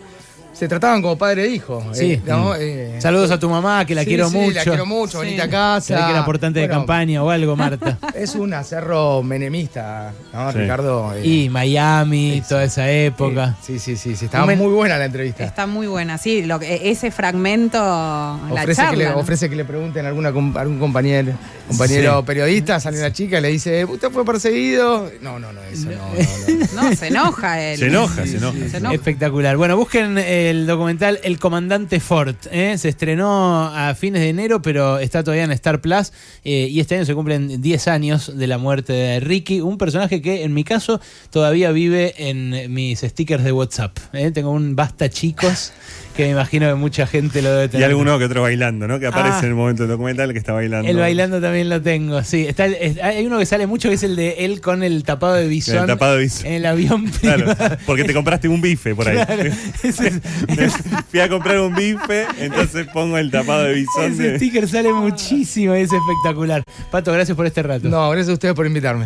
se 0.60 0.68
trataban 0.68 1.00
como 1.00 1.16
padre 1.16 1.46
e 1.46 1.48
hijo. 1.48 1.82
Sí. 1.92 2.12
eh, 2.12 2.22
¿no? 2.26 2.50
Mm. 2.50 2.56
Eh, 2.60 2.96
Saludos 3.00 3.30
a 3.30 3.38
tu 3.38 3.48
mamá, 3.48 3.86
que 3.86 3.94
la 3.94 4.02
sí, 4.02 4.08
quiero 4.08 4.28
sí, 4.28 4.36
mucho. 4.36 4.56
La 4.58 4.62
quiero 4.64 4.84
mucho, 4.84 5.20
Sí. 5.20 5.24
venite 5.24 5.40
a 5.42 5.48
casa. 5.48 5.94
Que 6.04 6.10
era 6.10 6.20
aportante 6.20 6.60
de 6.60 6.68
campaña 6.68 7.22
o 7.24 7.30
algo, 7.30 7.56
Marta. 7.56 7.96
Es 8.14 8.34
un 8.34 8.52
acerro 8.52 9.22
menemista, 9.22 10.12
¿no, 10.34 10.52
Sí. 10.52 10.58
Ricardo? 10.58 11.14
Eh, 11.14 11.26
y 11.26 11.48
Miami, 11.48 12.42
toda 12.46 12.64
esa 12.64 12.90
época. 12.90 13.56
Sí, 13.62 13.78
sí, 13.78 13.96
sí, 13.96 14.14
sí. 14.14 14.26
Estaba 14.26 14.44
muy 14.54 14.70
buena 14.70 14.98
la 14.98 15.06
entrevista. 15.06 15.44
Está 15.44 15.66
muy 15.66 15.86
buena, 15.86 16.18
sí. 16.18 16.42
Lo 16.42 16.60
que, 16.60 16.90
ese 16.90 17.10
fragmento, 17.10 17.78
la 17.78 18.38
ofrece, 18.50 18.74
charla. 18.82 18.90
que 18.90 18.96
le, 18.98 19.10
¿no? 19.10 19.16
ofrece 19.18 19.48
que 19.48 19.56
le 19.56 19.64
pregunten 19.64 20.04
a 20.04 20.08
alguna, 20.08 20.28
algún 20.28 20.78
compañero, 20.78 21.32
compañero 21.68 22.18
Sí. 22.20 22.26
periodista, 22.26 22.78
sale 22.80 22.98
una 22.98 23.12
chica 23.14 23.38
y 23.38 23.40
le 23.40 23.48
dice, 23.48 23.86
¿usted 23.86 24.10
fue 24.10 24.26
perseguido? 24.26 25.10
No, 25.22 25.38
no, 25.38 25.54
no, 25.54 25.62
eso 25.62 25.88
no, 25.88 25.92
no, 25.96 26.82
no. 26.82 26.90
No, 26.90 26.94
se 26.96 27.06
enoja 27.08 27.62
él. 27.62 27.78
Se 27.78 27.86
enoja, 27.86 28.26
se 28.26 28.36
enoja. 28.36 28.58
Se 28.70 28.76
enoja. 28.76 28.94
Espectacular. 28.94 29.56
Bueno, 29.56 29.76
busquen 29.78 30.18
el 30.50 30.66
documental 30.66 31.20
El 31.22 31.38
Comandante 31.38 32.00
Ford. 32.00 32.34
¿eh? 32.50 32.76
Se 32.76 32.88
estrenó 32.88 33.66
a 33.66 33.94
fines 33.94 34.20
de 34.20 34.28
enero, 34.28 34.60
pero 34.60 34.98
está 34.98 35.22
todavía 35.22 35.44
en 35.44 35.52
Star 35.52 35.80
Plus. 35.80 36.12
eh, 36.44 36.66
y 36.68 36.80
este 36.80 36.96
año 36.96 37.04
se 37.04 37.14
cumplen 37.14 37.62
10 37.62 37.88
años 37.88 38.36
de 38.36 38.46
la 38.48 38.58
muerte 38.58 38.92
de 38.92 39.20
Ricky, 39.20 39.60
un 39.60 39.78
personaje 39.78 40.20
que 40.20 40.42
en 40.42 40.52
mi 40.52 40.64
caso 40.64 41.00
todavía 41.30 41.70
vive 41.70 42.14
en 42.16 42.72
mis 42.72 43.00
stickers 43.00 43.44
de 43.44 43.52
WhatsApp. 43.52 43.96
¿eh? 44.12 44.32
Tengo 44.32 44.50
un 44.50 44.74
basta 44.74 45.08
chicos 45.08 45.72
que 46.20 46.26
me 46.26 46.32
imagino 46.32 46.68
que 46.68 46.74
mucha 46.74 47.06
gente 47.06 47.42
lo 47.42 47.50
debe 47.52 47.64
Y 47.64 47.68
tener. 47.68 47.88
alguno 47.88 48.18
que 48.18 48.24
otro 48.26 48.42
bailando, 48.42 48.86
¿no? 48.88 48.98
Que 49.00 49.06
aparece 49.06 49.36
Ah. 49.36 49.40
en 49.40 49.46
el 49.46 49.54
momento 49.54 49.82
del 49.84 49.90
documental 49.90 50.32
que 50.32 50.38
está 50.38 50.52
bailando. 50.52 50.88
El 50.90 50.96
bailando 50.98 51.40
también 51.40 51.68
lo 51.68 51.80
tengo, 51.80 52.22
sí. 52.24 52.46
Está 52.46 52.66
es- 52.66 53.00
hay 53.02 53.24
uno 53.26 53.38
que 53.38 53.46
sale 53.46 53.66
mucho 53.66 53.88
que 53.88 53.94
es 53.94 54.02
el 54.02 54.16
de 54.16 54.44
él 54.44 54.60
con 54.60 54.82
el 54.82 55.02
tapado 55.04 55.34
de 55.34 55.46
bisón. 55.48 55.76
El 55.78 55.86
tapado 55.86 56.16
de 56.16 56.22
bisón. 56.24 56.46
En 56.46 56.52
el 56.54 56.66
avión 56.66 57.06
Claro, 57.20 57.46
porque 57.86 58.04
te 58.04 58.12
compraste 58.14 58.48
un 58.48 58.60
bife 58.60 58.94
por 58.94 59.08
ahí. 59.08 59.16
Claro, 59.24 59.42
ese, 59.82 60.08
es- 60.08 60.72
Fui 61.10 61.20
a 61.20 61.28
comprar 61.28 61.60
un 61.60 61.74
bife, 61.74 62.26
entonces 62.38 62.86
pongo 62.92 63.16
el 63.18 63.30
tapado 63.30 63.62
de 63.64 63.74
bisón. 63.74 64.12
ese 64.12 64.22
de- 64.22 64.36
sticker 64.36 64.68
sale 64.68 64.92
muchísimo 64.92 65.74
y 65.76 65.80
es 65.80 65.90
espectacular. 65.92 66.62
Pato, 66.90 67.12
gracias 67.12 67.36
por 67.36 67.46
este 67.46 67.62
rato. 67.62 67.88
No, 67.88 68.10
gracias 68.10 68.28
a 68.30 68.32
ustedes 68.34 68.54
por 68.54 68.66
invitarme. 68.66 68.98